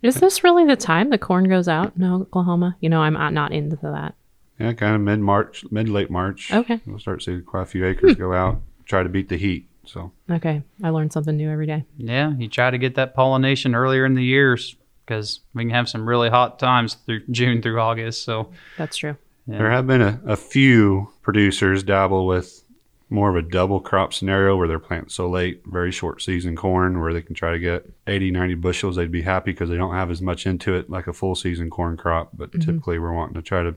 Is 0.02 0.17
this 0.17 0.45
really 0.45 0.64
the 0.64 0.76
time 0.76 1.11
the 1.11 1.19
corn 1.19 1.49
goes 1.49 1.67
out 1.67 1.93
in 1.97 2.05
Oklahoma? 2.05 2.76
You 2.81 2.88
know, 2.88 3.00
I'm 3.00 3.35
not 3.35 3.52
into 3.52 3.76
that. 3.83 4.14
Yeah, 4.59 4.73
kind 4.73 4.97
of 4.97 5.00
mid 5.00 5.21
March, 5.21 5.64
mid 5.71 5.88
late 5.88 6.11
March. 6.11 6.52
Okay. 6.52 6.81
We'll 6.85 6.99
start 6.99 7.23
seeing 7.23 7.43
quite 7.43 7.62
a 7.62 7.67
few 7.67 7.87
acres 7.87 8.17
go 8.17 8.33
out. 8.33 8.61
Try 8.87 9.05
to 9.05 9.09
beat 9.09 9.28
the 9.28 9.37
heat. 9.37 9.67
So. 9.88 10.12
Okay, 10.30 10.62
I 10.83 10.90
learned 10.90 11.12
something 11.12 11.37
new 11.37 11.50
every 11.50 11.66
day. 11.66 11.85
Yeah, 11.97 12.33
you 12.37 12.49
try 12.49 12.71
to 12.71 12.78
get 12.78 12.95
that 12.97 13.14
pollination 13.14 13.75
earlier 13.75 14.04
in 14.04 14.14
the 14.14 14.25
years 14.25 14.76
because 15.04 15.40
we 15.54 15.64
can 15.64 15.71
have 15.71 15.88
some 15.88 16.07
really 16.07 16.28
hot 16.28 16.59
times 16.59 16.95
through 16.95 17.26
June 17.30 17.62
through 17.62 17.80
August. 17.80 18.25
So. 18.25 18.52
That's 18.76 18.97
true. 18.97 19.17
Yeah. 19.47 19.58
There 19.58 19.71
have 19.71 19.86
been 19.86 20.02
a, 20.02 20.21
a 20.26 20.36
few 20.36 21.10
producers 21.23 21.82
dabble 21.82 22.26
with 22.26 22.62
more 23.10 23.30
of 23.30 23.36
a 23.36 23.49
double 23.49 23.80
crop 23.80 24.12
scenario 24.12 24.56
where 24.56 24.69
they're 24.69 24.78
planting 24.78 25.08
so 25.08 25.28
late, 25.28 25.62
very 25.65 25.91
short 25.91 26.21
season 26.21 26.54
corn 26.54 27.00
where 27.00 27.15
they 27.15 27.23
can 27.23 27.34
try 27.34 27.52
to 27.52 27.58
get 27.58 27.91
80, 28.06 28.30
90 28.30 28.54
bushels. 28.56 28.97
They'd 28.97 29.10
be 29.10 29.23
happy 29.23 29.52
because 29.52 29.71
they 29.71 29.78
don't 29.78 29.95
have 29.95 30.10
as 30.10 30.21
much 30.21 30.47
into 30.47 30.75
it 30.75 30.91
like 30.91 31.06
a 31.06 31.15
full 31.15 31.34
season 31.34 31.71
corn 31.71 31.97
crop. 31.97 32.30
But 32.34 32.50
mm-hmm. 32.50 32.60
typically, 32.60 32.99
we're 32.99 33.15
wanting 33.15 33.34
to 33.34 33.43
try 33.43 33.62
to 33.62 33.75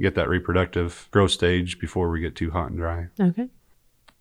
get 0.00 0.14
that 0.16 0.28
reproductive 0.28 1.08
growth 1.10 1.30
stage 1.30 1.78
before 1.78 2.10
we 2.10 2.20
get 2.20 2.36
too 2.36 2.50
hot 2.50 2.68
and 2.68 2.78
dry. 2.78 3.06
Okay. 3.18 3.48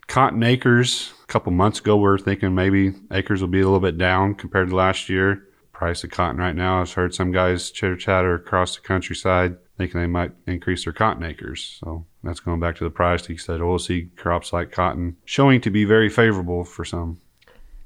Cotton 0.08 0.42
acres, 0.44 1.14
a 1.28 1.32
couple 1.32 1.52
months 1.52 1.80
ago, 1.80 1.98
we 1.98 2.08
are 2.08 2.18
thinking 2.18 2.56
maybe 2.56 2.94
acres 3.12 3.42
will 3.42 3.50
be 3.50 3.60
a 3.60 3.66
little 3.66 3.80
bit 3.80 3.98
down 3.98 4.34
compared 4.34 4.70
to 4.70 4.76
last 4.76 5.10
year. 5.10 5.44
Price 5.74 6.04
of 6.04 6.10
cotton 6.10 6.38
right 6.38 6.56
now, 6.56 6.82
I've 6.82 6.94
heard 6.94 7.14
some 7.14 7.32
guys 7.32 7.70
chitter 7.70 7.98
chatter 7.98 8.36
across 8.36 8.76
the 8.76 8.82
countryside 8.82 9.58
thinking 9.78 10.00
they 10.02 10.08
might 10.08 10.32
increase 10.48 10.86
their 10.86 10.94
cotton 10.94 11.24
acres. 11.24 11.80
So 11.84 12.06
that's 12.24 12.40
going 12.40 12.60
back 12.60 12.78
to 12.78 12.84
the 12.84 12.90
price. 12.90 13.28
He 13.28 13.38
said 13.38 13.60
oilseed 13.60 14.16
crops 14.16 14.52
like 14.52 14.72
cotton 14.72 15.18
showing 15.26 15.62
to 15.62 15.70
be 15.70 15.86
very 15.86 16.10
favorable 16.10 16.64
for 16.64 16.84
some. 16.84 17.20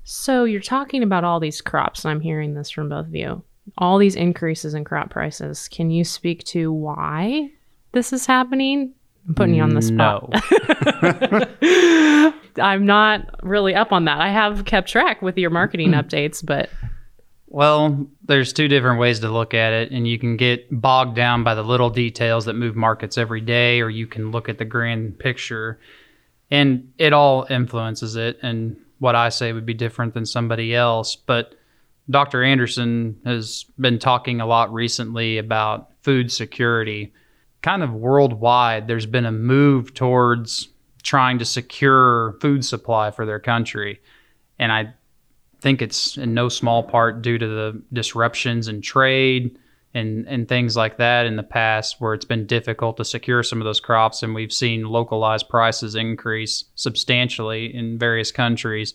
So 0.04 0.46
you're 0.46 0.62
talking 0.62 1.04
about 1.04 1.24
all 1.24 1.40
these 1.40 1.62
crops, 1.62 2.06
and 2.06 2.12
I'm 2.12 2.22
hearing 2.22 2.54
this 2.54 2.70
from 2.70 2.90
both 2.90 3.08
of 3.08 3.16
you. 3.16 3.44
All 3.78 3.98
these 3.98 4.16
increases 4.16 4.74
in 4.74 4.84
crop 4.84 5.10
prices. 5.10 5.68
Can 5.68 5.92
you 5.92 6.04
speak 6.04 6.44
to 6.46 6.72
why 6.72 7.52
this 7.92 8.14
is 8.14 8.26
happening? 8.26 8.94
I'm 9.28 9.36
putting 9.36 9.56
you 9.56 9.64
on 9.64 9.76
the 9.76 9.82
spot. 9.82 10.30
No. 11.62 12.34
I'm 12.60 12.86
not 12.86 13.44
really 13.44 13.76
up 13.76 13.92
on 13.92 14.06
that. 14.06 14.20
I 14.20 14.30
have 14.30 14.66
kept 14.66 14.90
track 14.90 15.22
with 15.22 15.38
your 15.38 15.50
marketing 15.50 15.90
hmm. 15.90 16.00
updates, 16.00 16.46
but 16.46 16.70
well, 17.48 18.08
there's 18.24 18.54
two 18.54 18.70
different 18.70 19.02
ways 19.02 19.20
to 19.20 19.30
look 19.30 19.54
at 19.54 19.74
it, 19.74 19.92
and 19.92 20.08
you 20.08 20.18
can 20.18 20.38
get 20.38 20.68
bogged 20.72 21.18
down 21.18 21.44
by 21.44 21.54
the 21.54 21.64
little 21.64 21.90
details 21.90 22.46
that 22.46 22.54
move 22.54 22.78
markets 22.78 23.18
every 23.18 23.42
day, 23.42 23.82
or 23.82 23.90
you 23.90 24.08
can 24.08 24.32
look 24.32 24.48
at 24.48 24.58
the 24.58 24.64
grand 24.64 25.20
picture, 25.20 25.78
and 26.50 26.94
it 26.98 27.12
all 27.12 27.46
influences 27.50 28.16
it. 28.16 28.40
And 28.42 28.78
what 29.00 29.16
I 29.16 29.30
say 29.30 29.52
would 29.52 29.66
be 29.66 29.74
different 29.74 30.14
than 30.14 30.26
somebody 30.26 30.74
else. 30.74 31.18
But 31.18 31.56
Dr. 32.10 32.42
Anderson 32.42 33.20
has 33.26 33.66
been 33.78 34.00
talking 34.00 34.40
a 34.40 34.46
lot 34.46 34.72
recently 34.72 35.38
about 35.38 35.90
food 36.04 36.32
security. 36.32 37.12
Kind 37.62 37.84
of 37.84 37.94
worldwide, 37.94 38.88
there's 38.88 39.06
been 39.06 39.26
a 39.26 39.32
move 39.32 39.94
towards 39.94 40.70
trying 41.02 41.40
to 41.40 41.46
secure 41.46 42.34
food 42.42 42.64
supply 42.66 43.12
for 43.12 43.26
their 43.26 43.40
country. 43.40 44.00
And 44.60 44.72
I 44.72 44.94
think 45.60 45.82
it's 45.82 46.18
in 46.18 46.34
no 46.34 46.50
small 46.50 46.84
part 46.84 47.22
due 47.22 47.38
to 47.38 47.48
the 47.48 47.82
disruptions 47.94 48.68
in 48.68 48.82
trade 48.82 49.58
and 49.94 50.28
and 50.28 50.48
things 50.48 50.76
like 50.78 50.98
that 50.98 51.26
in 51.26 51.36
the 51.36 51.44
past 51.44 52.00
where 52.00 52.14
it's 52.14 52.26
been 52.26 52.46
difficult 52.46 52.98
to 52.98 53.06
secure 53.06 53.44
some 53.44 53.60
of 53.60 53.66
those 53.66 53.80
crops. 53.80 54.24
And 54.24 54.34
we've 54.34 54.54
seen 54.54 54.86
localized 54.86 55.50
prices 55.50 55.96
increase 55.96 56.66
substantially 56.76 57.74
in 57.76 58.00
various 58.00 58.32
countries. 58.32 58.94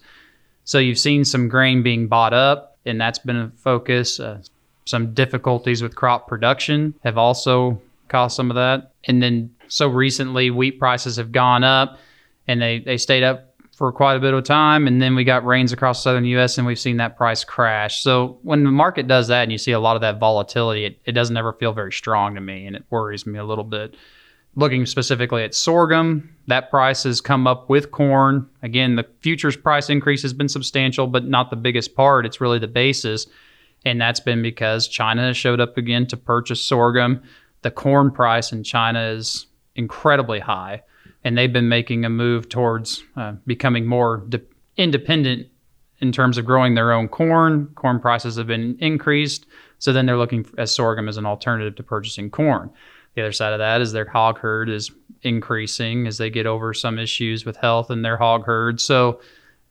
So 0.64 0.78
you've 0.78 0.98
seen 0.98 1.24
some 1.24 1.48
grain 1.48 1.82
being 1.82 2.08
bought 2.08 2.32
up 2.32 2.78
and 2.84 3.00
that's 3.00 3.18
been 3.18 3.36
a 3.36 3.52
focus. 3.56 4.18
Uh, 4.18 4.42
some 4.84 5.14
difficulties 5.14 5.82
with 5.82 5.96
crop 5.96 6.28
production 6.28 6.94
have 7.02 7.18
also 7.18 7.80
caused 8.08 8.36
some 8.36 8.50
of 8.50 8.54
that. 8.54 8.92
And 9.04 9.22
then 9.22 9.50
so 9.68 9.88
recently 9.88 10.50
wheat 10.50 10.78
prices 10.78 11.16
have 11.16 11.32
gone 11.32 11.64
up 11.64 11.98
and 12.46 12.60
they, 12.60 12.80
they 12.80 12.96
stayed 12.96 13.22
up 13.22 13.56
for 13.76 13.92
quite 13.92 14.16
a 14.16 14.20
bit 14.20 14.32
of 14.32 14.42
time, 14.42 14.86
and 14.86 15.02
then 15.02 15.14
we 15.14 15.22
got 15.22 15.44
rains 15.44 15.70
across 15.70 16.02
southern 16.02 16.24
U.S. 16.24 16.56
and 16.56 16.66
we've 16.66 16.78
seen 16.78 16.96
that 16.96 17.14
price 17.14 17.44
crash. 17.44 18.02
So 18.02 18.38
when 18.42 18.64
the 18.64 18.70
market 18.70 19.06
does 19.06 19.28
that, 19.28 19.42
and 19.42 19.52
you 19.52 19.58
see 19.58 19.72
a 19.72 19.78
lot 19.78 19.96
of 19.96 20.00
that 20.00 20.18
volatility, 20.18 20.86
it, 20.86 20.98
it 21.04 21.12
doesn't 21.12 21.36
ever 21.36 21.52
feel 21.52 21.74
very 21.74 21.92
strong 21.92 22.34
to 22.36 22.40
me, 22.40 22.66
and 22.66 22.74
it 22.74 22.86
worries 22.88 23.26
me 23.26 23.38
a 23.38 23.44
little 23.44 23.64
bit. 23.64 23.94
Looking 24.54 24.86
specifically 24.86 25.44
at 25.44 25.54
sorghum, 25.54 26.34
that 26.46 26.70
price 26.70 27.02
has 27.02 27.20
come 27.20 27.46
up 27.46 27.68
with 27.68 27.90
corn. 27.90 28.48
Again, 28.62 28.96
the 28.96 29.06
futures 29.20 29.58
price 29.58 29.90
increase 29.90 30.22
has 30.22 30.32
been 30.32 30.48
substantial, 30.48 31.06
but 31.06 31.26
not 31.26 31.50
the 31.50 31.56
biggest 31.56 31.94
part. 31.94 32.24
It's 32.24 32.40
really 32.40 32.58
the 32.58 32.66
basis, 32.66 33.26
and 33.84 34.00
that's 34.00 34.20
been 34.20 34.40
because 34.40 34.88
China 34.88 35.34
showed 35.34 35.60
up 35.60 35.76
again 35.76 36.06
to 36.06 36.16
purchase 36.16 36.64
sorghum. 36.64 37.22
The 37.60 37.70
corn 37.70 38.10
price 38.10 38.52
in 38.52 38.64
China 38.64 39.02
is 39.02 39.46
incredibly 39.76 40.40
high 40.40 40.82
and 41.24 41.36
they've 41.36 41.52
been 41.52 41.68
making 41.68 42.04
a 42.04 42.08
move 42.08 42.48
towards 42.48 43.02
uh, 43.16 43.32
becoming 43.46 43.86
more 43.86 44.18
de- 44.28 44.40
independent 44.76 45.48
in 46.00 46.12
terms 46.12 46.38
of 46.38 46.44
growing 46.44 46.74
their 46.74 46.92
own 46.92 47.08
corn. 47.08 47.66
Corn 47.74 47.98
prices 47.98 48.36
have 48.36 48.46
been 48.46 48.76
increased, 48.80 49.46
so 49.78 49.92
then 49.92 50.06
they're 50.06 50.16
looking 50.16 50.46
at 50.58 50.68
sorghum 50.68 51.08
as 51.08 51.16
an 51.16 51.26
alternative 51.26 51.74
to 51.76 51.82
purchasing 51.82 52.30
corn. 52.30 52.70
The 53.14 53.22
other 53.22 53.32
side 53.32 53.52
of 53.52 53.58
that 53.58 53.80
is 53.80 53.92
their 53.92 54.08
hog 54.08 54.38
herd 54.38 54.68
is 54.68 54.90
increasing 55.22 56.06
as 56.06 56.18
they 56.18 56.30
get 56.30 56.46
over 56.46 56.74
some 56.74 56.98
issues 56.98 57.44
with 57.44 57.56
health 57.56 57.90
in 57.90 58.02
their 58.02 58.18
hog 58.18 58.44
herd. 58.44 58.80
So 58.80 59.20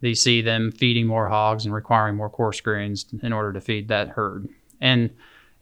they 0.02 0.14
see 0.14 0.42
them 0.42 0.72
feeding 0.72 1.08
more 1.08 1.30
hogs 1.30 1.64
and 1.64 1.74
requiring 1.74 2.16
more 2.16 2.30
coarse 2.30 2.60
grains 2.60 3.06
in 3.22 3.32
order 3.32 3.54
to 3.54 3.62
feed 3.62 3.88
that 3.88 4.10
herd. 4.10 4.50
And 4.82 5.12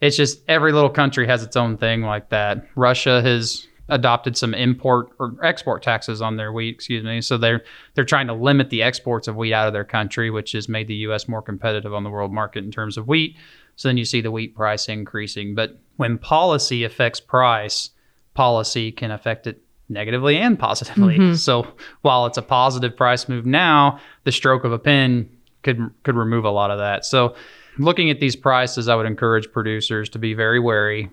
it's 0.00 0.16
just 0.16 0.40
every 0.48 0.72
little 0.72 0.90
country 0.90 1.26
has 1.26 1.42
its 1.42 1.56
own 1.56 1.76
thing 1.76 2.02
like 2.02 2.30
that. 2.30 2.66
Russia 2.74 3.22
has 3.22 3.68
adopted 3.88 4.36
some 4.36 4.54
import 4.54 5.10
or 5.18 5.36
export 5.42 5.82
taxes 5.82 6.22
on 6.22 6.36
their 6.36 6.52
wheat, 6.52 6.74
excuse 6.74 7.04
me. 7.04 7.20
So 7.20 7.36
they're 7.36 7.62
they're 7.94 8.04
trying 8.04 8.26
to 8.28 8.34
limit 8.34 8.70
the 8.70 8.82
exports 8.82 9.28
of 9.28 9.36
wheat 9.36 9.52
out 9.52 9.66
of 9.66 9.72
their 9.72 9.84
country, 9.84 10.30
which 10.30 10.52
has 10.52 10.68
made 10.68 10.88
the 10.88 10.94
US 11.06 11.28
more 11.28 11.42
competitive 11.42 11.92
on 11.92 12.04
the 12.04 12.10
world 12.10 12.32
market 12.32 12.64
in 12.64 12.70
terms 12.70 12.96
of 12.96 13.06
wheat. 13.08 13.36
So 13.76 13.88
then 13.88 13.96
you 13.96 14.04
see 14.04 14.20
the 14.20 14.30
wheat 14.30 14.54
price 14.54 14.88
increasing. 14.88 15.54
But 15.54 15.78
when 15.96 16.18
policy 16.18 16.84
affects 16.84 17.20
price, 17.20 17.90
policy 18.34 18.92
can 18.92 19.10
affect 19.10 19.46
it 19.46 19.60
negatively 19.88 20.38
and 20.38 20.58
positively. 20.58 21.18
Mm-hmm. 21.18 21.34
So 21.34 21.66
while 22.02 22.26
it's 22.26 22.38
a 22.38 22.42
positive 22.42 22.96
price 22.96 23.28
move 23.28 23.44
now, 23.44 24.00
the 24.24 24.32
stroke 24.32 24.64
of 24.64 24.72
a 24.72 24.78
pen 24.78 25.28
could 25.62 25.90
could 26.04 26.16
remove 26.16 26.44
a 26.44 26.50
lot 26.50 26.70
of 26.70 26.78
that. 26.78 27.04
So 27.04 27.34
looking 27.78 28.08
at 28.10 28.20
these 28.20 28.36
prices, 28.36 28.88
I 28.88 28.94
would 28.94 29.06
encourage 29.06 29.52
producers 29.52 30.08
to 30.10 30.18
be 30.18 30.32
very 30.32 30.60
wary 30.60 31.10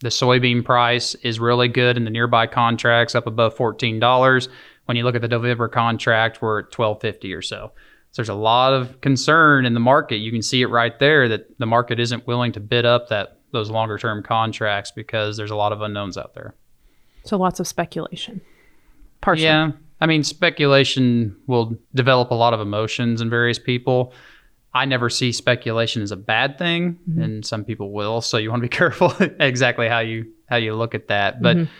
the 0.00 0.08
soybean 0.08 0.64
price 0.64 1.14
is 1.16 1.40
really 1.40 1.68
good 1.68 1.96
in 1.96 2.04
the 2.04 2.10
nearby 2.10 2.46
contracts, 2.46 3.14
up 3.14 3.26
above 3.26 3.56
$14. 3.56 4.48
When 4.84 4.96
you 4.96 5.04
look 5.04 5.14
at 5.14 5.22
the 5.22 5.28
November 5.28 5.68
contract, 5.68 6.42
we're 6.42 6.60
at 6.60 6.78
1250 6.78 7.32
or 7.34 7.42
so. 7.42 7.72
So 8.12 8.22
there's 8.22 8.28
a 8.28 8.34
lot 8.34 8.72
of 8.72 9.00
concern 9.00 9.66
in 9.66 9.74
the 9.74 9.80
market. 9.80 10.16
You 10.16 10.30
can 10.30 10.42
see 10.42 10.62
it 10.62 10.66
right 10.66 10.98
there 10.98 11.28
that 11.28 11.58
the 11.58 11.66
market 11.66 11.98
isn't 11.98 12.26
willing 12.26 12.52
to 12.52 12.60
bid 12.60 12.86
up 12.86 13.08
that 13.08 13.38
those 13.52 13.70
longer 13.70 13.98
term 13.98 14.22
contracts 14.22 14.90
because 14.90 15.36
there's 15.36 15.50
a 15.50 15.56
lot 15.56 15.72
of 15.72 15.80
unknowns 15.80 16.16
out 16.16 16.34
there. 16.34 16.54
So 17.24 17.36
lots 17.36 17.58
of 17.60 17.66
speculation. 17.66 18.40
Partially. 19.20 19.44
Yeah. 19.44 19.72
I 20.00 20.06
mean, 20.06 20.22
speculation 20.22 21.36
will 21.46 21.76
develop 21.94 22.30
a 22.30 22.34
lot 22.34 22.52
of 22.52 22.60
emotions 22.60 23.20
in 23.20 23.30
various 23.30 23.58
people. 23.58 24.12
I 24.76 24.84
never 24.84 25.08
see 25.08 25.32
speculation 25.32 26.02
as 26.02 26.12
a 26.12 26.16
bad 26.16 26.58
thing, 26.58 26.98
mm-hmm. 27.08 27.22
and 27.22 27.46
some 27.46 27.64
people 27.64 27.92
will. 27.92 28.20
So 28.20 28.36
you 28.36 28.50
want 28.50 28.62
to 28.62 28.68
be 28.68 28.76
careful 28.76 29.14
exactly 29.40 29.88
how 29.88 30.00
you 30.00 30.32
how 30.48 30.56
you 30.56 30.74
look 30.74 30.94
at 30.94 31.08
that. 31.08 31.40
But 31.40 31.56
mm-hmm. 31.56 31.72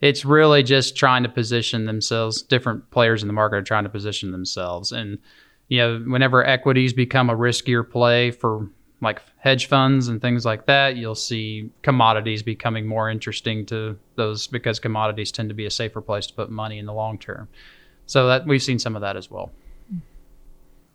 it's 0.00 0.24
really 0.24 0.62
just 0.62 0.96
trying 0.96 1.24
to 1.24 1.28
position 1.28 1.86
themselves. 1.86 2.42
Different 2.42 2.90
players 2.90 3.22
in 3.22 3.26
the 3.26 3.34
market 3.34 3.56
are 3.56 3.62
trying 3.62 3.84
to 3.84 3.90
position 3.90 4.30
themselves, 4.30 4.92
and 4.92 5.18
you 5.68 5.78
know, 5.78 5.98
whenever 6.06 6.44
equities 6.44 6.92
become 6.92 7.28
a 7.28 7.36
riskier 7.36 7.88
play 7.88 8.30
for 8.30 8.70
like 9.00 9.20
hedge 9.38 9.66
funds 9.66 10.08
and 10.08 10.22
things 10.22 10.44
like 10.44 10.66
that, 10.66 10.96
you'll 10.96 11.14
see 11.14 11.70
commodities 11.82 12.42
becoming 12.42 12.86
more 12.86 13.10
interesting 13.10 13.66
to 13.66 13.98
those 14.14 14.46
because 14.46 14.78
commodities 14.78 15.32
tend 15.32 15.48
to 15.48 15.54
be 15.54 15.66
a 15.66 15.70
safer 15.70 16.00
place 16.00 16.26
to 16.26 16.34
put 16.34 16.50
money 16.50 16.78
in 16.78 16.86
the 16.86 16.92
long 16.92 17.18
term. 17.18 17.48
So 18.06 18.28
that 18.28 18.46
we've 18.46 18.62
seen 18.62 18.78
some 18.78 18.94
of 18.94 19.02
that 19.02 19.16
as 19.16 19.30
well. 19.30 19.50
Mm. 19.92 20.00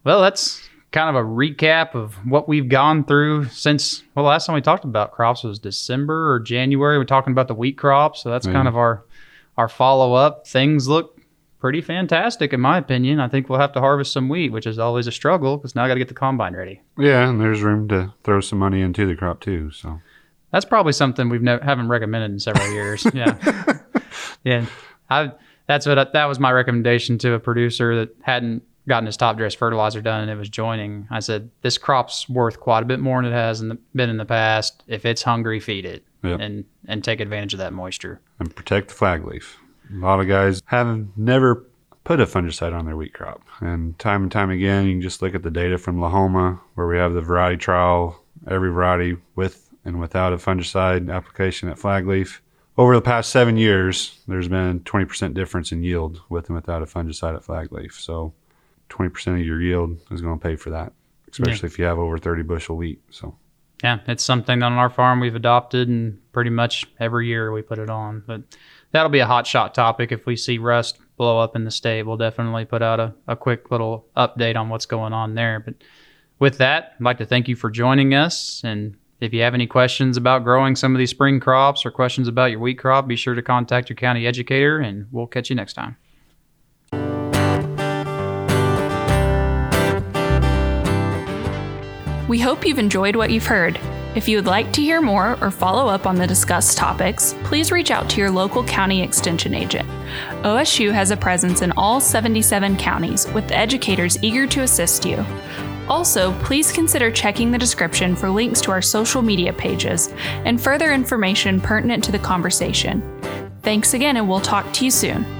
Well, 0.03 0.21
that's 0.21 0.68
kind 0.91 1.15
of 1.15 1.23
a 1.23 1.27
recap 1.27 1.93
of 1.93 2.15
what 2.25 2.47
we've 2.47 2.67
gone 2.67 3.03
through 3.03 3.45
since 3.49 4.03
well 4.15 4.25
the 4.25 4.29
last 4.29 4.47
time 4.47 4.55
we 4.55 4.61
talked 4.61 4.85
about 4.85 5.11
crops 5.11 5.43
was 5.43 5.59
December 5.59 6.33
or 6.33 6.39
January. 6.39 6.97
We're 6.97 7.05
talking 7.05 7.31
about 7.31 7.47
the 7.47 7.55
wheat 7.55 7.77
crop, 7.77 8.17
so 8.17 8.29
that's 8.29 8.47
kind 8.47 8.67
of 8.67 8.75
our 8.75 9.03
our 9.57 9.69
follow 9.69 10.13
up. 10.13 10.47
Things 10.47 10.87
look 10.87 11.19
pretty 11.59 11.81
fantastic 11.81 12.53
in 12.53 12.61
my 12.61 12.77
opinion. 12.77 13.19
I 13.19 13.27
think 13.27 13.49
we'll 13.49 13.59
have 13.59 13.73
to 13.73 13.79
harvest 13.79 14.13
some 14.13 14.29
wheat, 14.29 14.51
which 14.51 14.65
is 14.65 14.79
always 14.79 15.07
a 15.07 15.11
struggle 15.11 15.57
because 15.57 15.75
now 15.75 15.83
I 15.83 15.87
got 15.87 15.95
to 15.95 15.99
get 15.99 16.07
the 16.07 16.13
combine 16.13 16.55
ready. 16.55 16.81
Yeah, 16.97 17.29
and 17.29 17.39
there's 17.39 17.61
room 17.61 17.87
to 17.89 18.13
throw 18.23 18.41
some 18.41 18.59
money 18.59 18.81
into 18.81 19.05
the 19.05 19.15
crop 19.15 19.41
too. 19.41 19.71
So 19.71 20.01
that's 20.51 20.65
probably 20.65 20.93
something 20.93 21.29
we've 21.29 21.41
never 21.41 21.63
haven't 21.63 21.89
recommended 21.89 22.31
in 22.31 22.39
several 22.39 22.71
years. 22.71 23.05
yeah, 23.13 23.79
yeah. 24.43 24.65
I 25.09 25.33
that's 25.67 25.85
what 25.85 25.99
I, 25.99 26.07
that 26.13 26.25
was 26.25 26.39
my 26.39 26.51
recommendation 26.51 27.19
to 27.19 27.33
a 27.33 27.39
producer 27.39 27.95
that 27.97 28.15
hadn't 28.21 28.63
gotten 28.87 29.05
his 29.05 29.17
top 29.17 29.37
dress 29.37 29.53
fertilizer 29.53 30.01
done 30.01 30.21
and 30.21 30.31
it 30.31 30.35
was 30.35 30.49
jointing, 30.49 31.07
I 31.11 31.19
said, 31.19 31.49
this 31.61 31.77
crop's 31.77 32.27
worth 32.27 32.59
quite 32.59 32.83
a 32.83 32.85
bit 32.85 32.99
more 32.99 33.21
than 33.21 33.31
it 33.31 33.35
has 33.35 33.61
in 33.61 33.69
the, 33.69 33.77
been 33.95 34.09
in 34.09 34.17
the 34.17 34.25
past. 34.25 34.83
If 34.87 35.05
it's 35.05 35.23
hungry, 35.23 35.59
feed 35.59 35.85
it 35.85 36.03
yep. 36.23 36.39
and, 36.39 36.65
and 36.87 37.03
take 37.03 37.19
advantage 37.19 37.53
of 37.53 37.59
that 37.59 37.73
moisture. 37.73 38.19
And 38.39 38.55
protect 38.55 38.89
the 38.89 38.95
flag 38.95 39.25
leaf. 39.25 39.57
A 39.91 39.97
lot 39.97 40.19
of 40.19 40.27
guys 40.27 40.61
have 40.65 41.07
never 41.17 41.65
put 42.03 42.19
a 42.19 42.25
fungicide 42.25 42.73
on 42.73 42.85
their 42.85 42.95
wheat 42.95 43.13
crop. 43.13 43.41
And 43.59 43.97
time 43.99 44.23
and 44.23 44.31
time 44.31 44.49
again, 44.49 44.85
you 44.85 44.93
can 44.93 45.01
just 45.01 45.21
look 45.21 45.35
at 45.35 45.43
the 45.43 45.51
data 45.51 45.77
from 45.77 45.97
Lahoma 45.97 46.59
where 46.75 46.87
we 46.87 46.97
have 46.97 47.13
the 47.13 47.21
variety 47.21 47.57
trial, 47.57 48.23
every 48.47 48.71
variety 48.71 49.17
with 49.35 49.69
and 49.85 49.99
without 49.99 50.33
a 50.33 50.37
fungicide 50.37 51.13
application 51.13 51.69
at 51.69 51.77
flag 51.77 52.07
leaf. 52.07 52.41
Over 52.77 52.95
the 52.95 53.01
past 53.01 53.29
seven 53.29 53.57
years, 53.57 54.19
there's 54.27 54.47
been 54.47 54.79
20% 54.81 55.33
difference 55.33 55.71
in 55.71 55.83
yield 55.83 56.21
with 56.29 56.47
and 56.47 56.55
without 56.55 56.81
a 56.81 56.85
fungicide 56.85 57.35
at 57.35 57.43
flag 57.43 57.71
leaf. 57.71 57.99
So 57.99 58.33
20% 58.89 59.39
of 59.39 59.45
your 59.45 59.61
yield 59.61 59.97
is 60.11 60.21
going 60.21 60.37
to 60.37 60.43
pay 60.43 60.55
for 60.55 60.69
that, 60.71 60.93
especially 61.31 61.67
yeah. 61.67 61.73
if 61.73 61.79
you 61.79 61.85
have 61.85 61.99
over 61.99 62.17
30 62.17 62.43
bushel 62.43 62.75
wheat. 62.75 63.01
So, 63.09 63.35
yeah, 63.83 63.99
it's 64.07 64.23
something 64.23 64.61
on 64.61 64.73
our 64.73 64.89
farm 64.89 65.19
we've 65.19 65.35
adopted, 65.35 65.87
and 65.87 66.19
pretty 66.31 66.49
much 66.49 66.85
every 66.99 67.27
year 67.27 67.51
we 67.51 67.61
put 67.61 67.79
it 67.79 67.89
on. 67.89 68.23
But 68.25 68.41
that'll 68.91 69.09
be 69.09 69.19
a 69.19 69.25
hot 69.25 69.47
shot 69.47 69.73
topic. 69.73 70.11
If 70.11 70.25
we 70.25 70.35
see 70.35 70.57
rust 70.57 70.99
blow 71.17 71.39
up 71.39 71.55
in 71.55 71.63
the 71.63 71.71
state, 71.71 72.03
we'll 72.03 72.17
definitely 72.17 72.65
put 72.65 72.81
out 72.81 72.99
a, 72.99 73.13
a 73.27 73.35
quick 73.35 73.71
little 73.71 74.07
update 74.17 74.55
on 74.55 74.69
what's 74.69 74.85
going 74.85 75.13
on 75.13 75.35
there. 75.35 75.59
But 75.59 75.75
with 76.39 76.57
that, 76.57 76.93
I'd 76.95 77.03
like 77.03 77.17
to 77.19 77.25
thank 77.25 77.47
you 77.47 77.55
for 77.55 77.69
joining 77.69 78.13
us. 78.13 78.61
And 78.63 78.95
if 79.19 79.33
you 79.33 79.41
have 79.41 79.53
any 79.53 79.67
questions 79.67 80.17
about 80.17 80.43
growing 80.43 80.75
some 80.75 80.95
of 80.95 80.99
these 80.99 81.09
spring 81.09 81.39
crops 81.39 81.85
or 81.85 81.91
questions 81.91 82.27
about 82.27 82.51
your 82.51 82.59
wheat 82.59 82.79
crop, 82.79 83.07
be 83.07 83.17
sure 83.17 83.35
to 83.35 83.41
contact 83.41 83.89
your 83.89 83.97
county 83.97 84.25
educator, 84.25 84.79
and 84.79 85.07
we'll 85.11 85.27
catch 85.27 85.49
you 85.49 85.55
next 85.55 85.73
time. 85.73 85.97
We 92.29 92.37
hope 92.37 92.63
you've 92.63 92.77
enjoyed 92.77 93.15
what 93.15 93.31
you've 93.31 93.47
heard. 93.47 93.79
If 94.13 94.27
you 94.27 94.37
would 94.37 94.45
like 94.45 94.71
to 94.73 94.83
hear 94.83 95.01
more 95.01 95.35
or 95.41 95.49
follow 95.49 95.87
up 95.87 96.05
on 96.05 96.15
the 96.15 96.27
discussed 96.27 96.77
topics, 96.77 97.33
please 97.43 97.71
reach 97.71 97.89
out 97.89 98.07
to 98.11 98.21
your 98.21 98.29
local 98.29 98.63
county 98.63 99.01
extension 99.01 99.55
agent. 99.55 99.89
OSU 100.43 100.93
has 100.93 101.09
a 101.09 101.17
presence 101.17 101.63
in 101.63 101.71
all 101.71 101.99
77 101.99 102.77
counties, 102.77 103.27
with 103.33 103.51
educators 103.51 104.21
eager 104.21 104.45
to 104.45 104.61
assist 104.61 105.05
you. 105.05 105.25
Also, 105.87 106.31
please 106.43 106.71
consider 106.71 107.09
checking 107.09 107.49
the 107.49 107.57
description 107.57 108.15
for 108.15 108.29
links 108.29 108.61
to 108.61 108.69
our 108.69 108.81
social 108.81 109.23
media 109.23 109.51
pages 109.51 110.13
and 110.45 110.61
further 110.61 110.93
information 110.93 111.59
pertinent 111.59 112.03
to 112.03 112.11
the 112.11 112.19
conversation. 112.19 113.01
Thanks 113.63 113.95
again, 113.95 114.17
and 114.17 114.29
we'll 114.29 114.39
talk 114.39 114.71
to 114.73 114.85
you 114.85 114.91
soon. 114.91 115.38